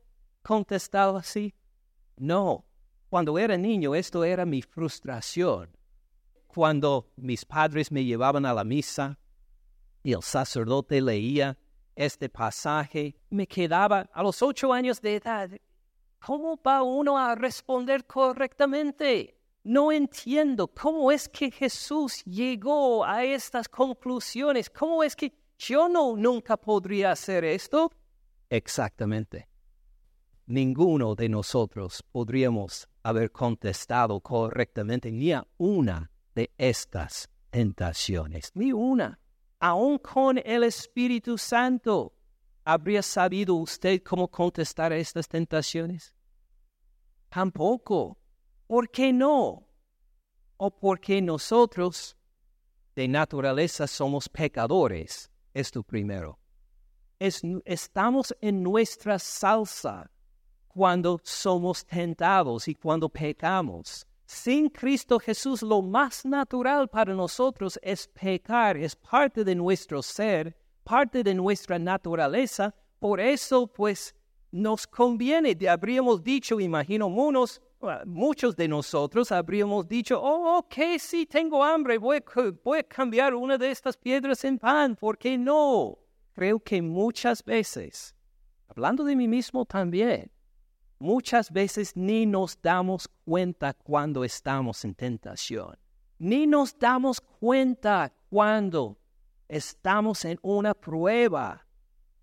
contestado 0.43 1.17
así? 1.17 1.55
No. 2.17 2.65
Cuando 3.09 3.39
era 3.39 3.57
niño, 3.57 3.95
esto 3.95 4.25
era 4.25 4.45
mi 4.45 4.63
frustración. 4.63 5.71
Cuando 6.47 7.13
mis 7.17 7.45
padres 7.45 7.91
me 7.91 8.05
llevaban 8.05 8.47
a 8.47 8.55
la 8.55 8.65
misa 8.65 9.19
y 10.03 10.13
el 10.13 10.23
sacerdote 10.23 11.01
leía 11.01 11.59
este 11.97 12.29
pasaje, 12.29 13.17
me 13.31 13.47
quedaba 13.47 14.09
a 14.13 14.23
los 14.23 14.43
ocho 14.43 14.73
años 14.73 15.01
de 15.01 15.17
edad. 15.17 15.51
¿Cómo 16.25 16.59
va 16.65 16.83
uno 16.83 17.19
a 17.19 17.35
responder 17.35 18.05
correctamente? 18.07 19.34
No 19.65 19.91
entiendo 19.91 20.69
cómo 20.69 21.11
es 21.11 21.29
que 21.29 21.51
Jesús 21.51 22.23
llegó 22.25 23.05
a 23.05 23.25
estas 23.25 23.69
conclusiones. 23.69 24.71
¿Cómo 24.71 25.03
es 25.03 25.17
que 25.17 25.33
yo 25.59 25.89
no 25.89 26.17
nunca 26.17 26.57
podría 26.57 27.13
hacer 27.13 27.45
esto? 27.45 27.91
Exactamente 28.49 29.49
ninguno 30.47 31.15
de 31.15 31.29
nosotros 31.29 32.03
podríamos 32.13 32.89
haber 33.03 33.31
contestado 33.31 34.21
correctamente 34.21 35.11
ni 35.11 35.33
a 35.33 35.47
una 35.57 36.11
de 36.35 36.51
estas 36.59 37.29
tentaciones, 37.51 38.51
ni 38.55 38.73
una. 38.73 39.19
Aún 39.61 39.99
con 39.99 40.39
el 40.39 40.65
Espíritu 40.65 41.39
Santo, 41.39 42.15
¿habría 42.65 43.03
sabido 43.03 43.55
usted 43.55 44.03
cómo 44.03 44.29
contestar 44.29 44.93
a 44.93 44.97
estas 44.97 45.29
tentaciones? 45.29 46.15
Tampoco. 47.29 48.19
¿Por 48.67 48.91
qué 48.91 49.13
no? 49.13 49.67
¿O 50.57 50.71
porque 50.71 51.21
nosotros 51.21 52.17
de 52.95 53.09
naturaleza 53.09 53.87
somos 53.87 54.29
pecadores? 54.29 55.31
Esto 55.53 55.83
primero. 55.83 56.39
estamos 57.19 58.35
en 58.41 58.63
nuestra 58.63 59.19
salsa 59.19 60.11
cuando 60.69 61.21
somos 61.23 61.85
tentados 61.85 62.67
y 62.67 62.75
cuando 62.75 63.09
pecamos. 63.09 64.07
Sin 64.27 64.71
Cristo 64.71 65.21
Jesús 65.21 65.63
lo 65.63 65.83
más 65.83 66.25
natural 66.25 66.89
para 66.89 67.15
nosotros 67.15 67.79
es 67.83 68.09
pecar, 68.09 68.77
es 68.77 68.97
parte 68.97 69.45
de 69.45 69.55
nuestro 69.55 70.03
ser, 70.03 70.57
parte 70.83 71.23
de 71.23 71.35
nuestra 71.35 71.79
naturaleza. 71.79 72.75
Por 72.99 73.21
eso, 73.21 73.67
pues, 73.67 74.15
nos 74.51 74.87
conviene, 74.87 75.57
habríamos 75.69 76.23
dicho, 76.23 76.59
imagino 76.59 77.09
muchos, 77.11 77.61
muchos 78.07 78.57
de 78.57 78.69
nosotros 78.69 79.31
habríamos 79.33 79.87
dicho, 79.89 80.21
oh, 80.21 80.59
ok, 80.59 80.75
sí, 80.99 81.27
tengo 81.27 81.63
hambre, 81.63 81.99
voy, 81.99 82.23
voy 82.63 82.79
a 82.79 82.83
cambiar 82.83 83.35
una 83.35 83.59
de 83.59 83.71
estas 83.71 83.97
piedras 83.97 84.45
en 84.45 84.59
pan, 84.59 84.97
¿por 84.97 85.19
qué 85.19 85.39
no? 85.39 85.99
Creo 86.33 86.59
que 86.61 86.83
muchas 86.83 87.45
veces, 87.45 88.15
hablando 88.69 89.05
de 89.05 89.15
mí 89.15 89.29
mismo 89.29 89.65
también, 89.65 90.31
Muchas 91.05 91.51
veces 91.51 91.97
ni 91.97 92.25
nos 92.25 92.61
damos 92.63 93.09
cuenta 93.25 93.75
cuando 93.75 94.25
estamos 94.25 94.85
en 94.85 94.95
tentación. 94.95 95.77
Ni 96.19 96.47
nos 96.47 96.79
damos 96.79 97.21
cuenta 97.21 98.13
cuando 98.31 98.97
estamos 99.49 100.25
en 100.25 100.39
una 100.41 100.73
prueba, 100.73 101.64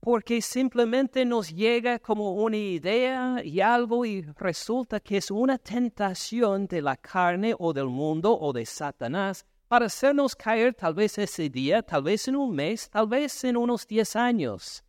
porque 0.02 0.42
simplemente 0.42 1.24
nos 1.26 1.54
llega 1.54 2.00
como 2.00 2.34
una 2.34 2.58
idea 2.58 3.40
y 3.44 3.62
algo 3.62 4.04
y 4.04 4.24
resulta 4.36 5.00
que 5.00 5.18
es 5.18 5.30
una 5.30 5.60
tentación 5.60 6.66
de 6.66 6.82
la 6.82 6.98
carne 6.98 7.54
o 7.58 7.72
del 7.72 7.86
mundo 7.86 8.36
o 8.38 8.52
de 8.52 8.66
Satanás 8.66 9.46
para 9.68 9.86
hacernos 9.86 10.36
caer 10.36 10.74
tal 10.74 10.96
vez 10.96 11.20
ese 11.20 11.50
día, 11.50 11.84
tal 11.84 12.02
vez 12.02 12.28
en 12.28 12.36
un 12.36 12.54
mes, 12.54 12.90
tal 12.90 13.08
vez 13.08 13.44
en 13.44 13.56
unos 13.56 13.88
diez 13.88 14.16
años. 14.16 14.84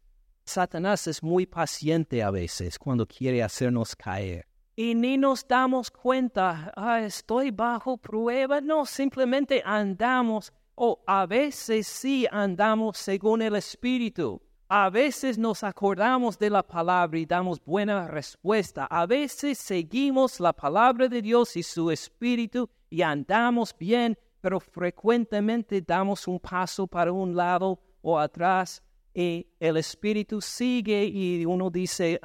Satanás 0.44 1.06
es 1.06 1.22
muy 1.22 1.44
paciente 1.44 2.22
a 2.22 2.30
veces 2.30 2.78
cuando 2.78 3.06
quiere 3.06 3.42
hacernos 3.42 3.94
caer. 3.94 4.46
Y 4.74 4.94
ni 4.94 5.18
nos 5.18 5.46
damos 5.46 5.90
cuenta, 5.90 6.72
ah, 6.74 7.00
estoy 7.00 7.50
bajo 7.50 7.98
prueba. 7.98 8.62
No, 8.62 8.86
simplemente 8.86 9.62
andamos, 9.62 10.50
o 10.74 11.04
a 11.06 11.26
veces 11.26 11.86
sí 11.86 12.26
andamos 12.30 12.96
según 12.96 13.42
el 13.42 13.54
Espíritu. 13.56 14.40
A 14.74 14.88
veces 14.88 15.36
nos 15.36 15.64
acordamos 15.64 16.38
de 16.38 16.48
la 16.48 16.62
palabra 16.62 17.18
y 17.18 17.26
damos 17.26 17.62
buena 17.62 18.08
respuesta. 18.08 18.86
A 18.86 19.04
veces 19.04 19.58
seguimos 19.58 20.40
la 20.40 20.54
palabra 20.54 21.08
de 21.08 21.20
Dios 21.20 21.58
y 21.58 21.62
su 21.62 21.90
Espíritu 21.90 22.70
y 22.88 23.02
andamos 23.02 23.76
bien, 23.78 24.16
pero 24.40 24.58
frecuentemente 24.58 25.82
damos 25.82 26.26
un 26.26 26.40
paso 26.40 26.86
para 26.86 27.12
un 27.12 27.36
lado 27.36 27.78
o 28.00 28.18
atrás 28.18 28.82
y 29.12 29.46
el 29.60 29.76
espíritu 29.76 30.40
sigue 30.40 31.04
y 31.04 31.44
uno 31.44 31.68
dice, 31.68 32.18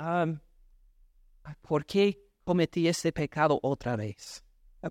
¿por 1.62 1.86
qué 1.86 2.18
cometí 2.46 2.88
este 2.88 3.12
pecado 3.12 3.60
otra 3.62 3.98
vez? 3.98 4.42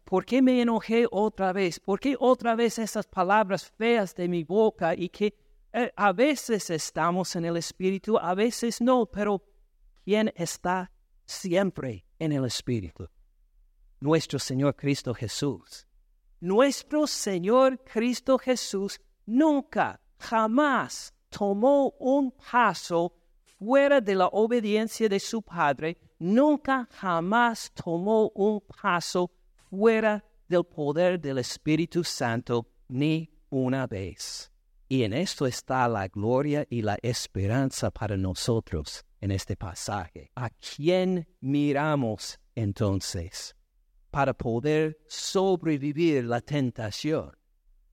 ¿Por 0.04 0.26
qué 0.26 0.42
me 0.42 0.60
enojé 0.60 1.06
otra 1.10 1.54
vez? 1.54 1.80
¿Por 1.80 2.00
qué 2.00 2.16
otra 2.20 2.54
vez 2.54 2.78
esas 2.78 3.06
palabras 3.06 3.64
feas 3.78 4.14
de 4.14 4.28
mi 4.28 4.44
boca 4.44 4.94
y 4.94 5.08
que 5.08 5.45
eh, 5.78 5.92
a 5.94 6.12
veces 6.14 6.70
estamos 6.70 7.36
en 7.36 7.44
el 7.44 7.58
espíritu, 7.58 8.16
a 8.16 8.34
veces 8.34 8.80
no, 8.80 9.04
pero 9.04 9.42
¿quién 10.04 10.32
está 10.34 10.90
siempre 11.26 12.06
en 12.18 12.32
el 12.32 12.46
espíritu? 12.46 13.06
Nuestro 14.00 14.38
Señor 14.38 14.74
Cristo 14.74 15.12
Jesús. 15.12 15.86
nuestro 16.40 17.06
Señor 17.06 17.78
Cristo 17.84 18.38
Jesús 18.38 18.98
nunca, 19.26 20.00
jamás 20.18 21.12
tomó 21.28 21.90
un 21.98 22.30
paso 22.30 23.12
fuera 23.58 24.00
de 24.00 24.14
la 24.14 24.28
obediencia 24.28 25.10
de 25.10 25.20
su 25.20 25.42
Padre, 25.42 25.98
nunca 26.18 26.88
jamás 26.90 27.70
tomó 27.74 28.30
un 28.34 28.62
paso 28.62 29.30
fuera 29.68 30.24
del 30.48 30.64
poder 30.64 31.20
del 31.20 31.36
Espíritu 31.36 32.02
Santo 32.02 32.66
ni 32.88 33.30
una 33.50 33.86
vez. 33.86 34.50
Y 34.88 35.02
en 35.02 35.12
esto 35.12 35.46
está 35.46 35.88
la 35.88 36.06
gloria 36.06 36.64
y 36.70 36.82
la 36.82 36.96
esperanza 37.02 37.90
para 37.90 38.16
nosotros 38.16 39.04
en 39.20 39.32
este 39.32 39.56
pasaje. 39.56 40.30
¿A 40.36 40.48
quién 40.50 41.26
miramos 41.40 42.38
entonces 42.54 43.56
para 44.12 44.32
poder 44.32 44.96
sobrevivir 45.08 46.24
la 46.24 46.40
tentación? 46.40 47.32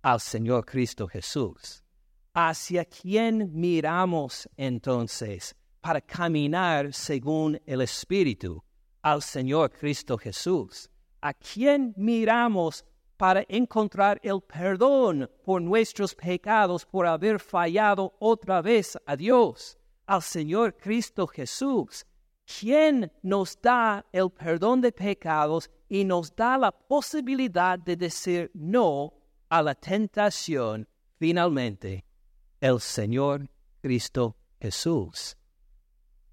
Al 0.04 0.20
Señor 0.20 0.66
Cristo 0.66 1.08
Jesús. 1.08 1.84
¿Hacia 2.36 2.86
quién 2.86 3.50
miramos 3.54 4.48
entonces 4.56 5.56
para 5.82 6.00
caminar 6.00 6.94
según 6.94 7.60
el 7.66 7.82
Espíritu? 7.82 8.64
Al 9.02 9.24
Señor 9.24 9.72
Cristo 9.72 10.16
Jesús. 10.16 10.92
¿A 11.22 11.34
quién 11.34 11.94
miramos 11.98 12.86
para 13.18 13.46
encontrar 13.48 14.20
el 14.24 14.42
perdón 14.42 15.30
por 15.44 15.62
nuestros 15.62 16.16
pecados 16.16 16.86
por 16.86 17.06
haber 17.06 17.40
fallado 17.40 18.14
otra 18.20 18.62
vez 18.62 18.98
a 19.06 19.16
Dios? 19.16 19.78
Al 20.06 20.22
Señor 20.22 20.76
Cristo 20.76 21.28
Jesús. 21.28 22.06
¿Quién 22.46 23.12
nos 23.22 23.60
da 23.62 24.06
el 24.12 24.30
perdón 24.30 24.82
de 24.82 24.92
pecados 24.92 25.70
y 25.88 26.04
nos 26.04 26.36
da 26.36 26.58
la 26.58 26.72
posibilidad 26.72 27.80
de 27.80 27.96
decir 27.96 28.52
no 28.54 29.14
a 29.50 29.62
la 29.62 29.76
tentación 29.76 30.88
finalmente? 31.18 32.04
El 32.60 32.80
Señor 32.80 33.50
Cristo 33.82 34.36
Jesús. 34.60 35.38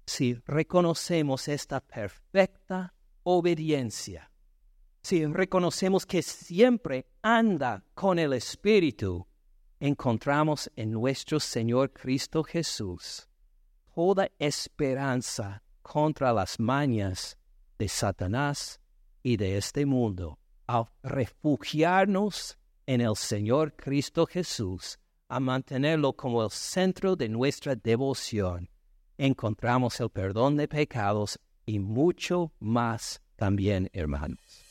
Si 0.05 0.33
reconocemos 0.45 1.47
esta 1.47 1.79
perfecta 1.79 2.93
obediencia, 3.23 4.30
si 5.01 5.25
reconocemos 5.25 6.05
que 6.05 6.21
siempre 6.21 7.07
anda 7.21 7.83
con 7.93 8.19
el 8.19 8.33
Espíritu, 8.33 9.27
encontramos 9.79 10.71
en 10.75 10.91
nuestro 10.91 11.39
Señor 11.39 11.91
Cristo 11.91 12.43
Jesús 12.43 13.27
toda 13.93 14.31
esperanza 14.39 15.61
contra 15.81 16.33
las 16.33 16.59
mañas 16.59 17.37
de 17.77 17.87
Satanás 17.87 18.79
y 19.21 19.37
de 19.37 19.57
este 19.57 19.85
mundo. 19.85 20.39
Al 20.65 20.85
refugiarnos 21.03 22.57
en 22.87 23.01
el 23.01 23.15
Señor 23.15 23.75
Cristo 23.75 24.25
Jesús, 24.25 24.97
a 25.27 25.39
mantenerlo 25.39 26.13
como 26.13 26.43
el 26.43 26.49
centro 26.49 27.15
de 27.15 27.29
nuestra 27.29 27.75
devoción, 27.75 28.69
encontramos 29.17 29.99
el 29.99 30.09
perdón 30.09 30.57
de 30.57 30.67
pecados 30.67 31.39
y 31.65 31.77
mucho 31.77 32.53
más 32.59 33.21
también, 33.35 33.87
hermanos. 33.93 34.70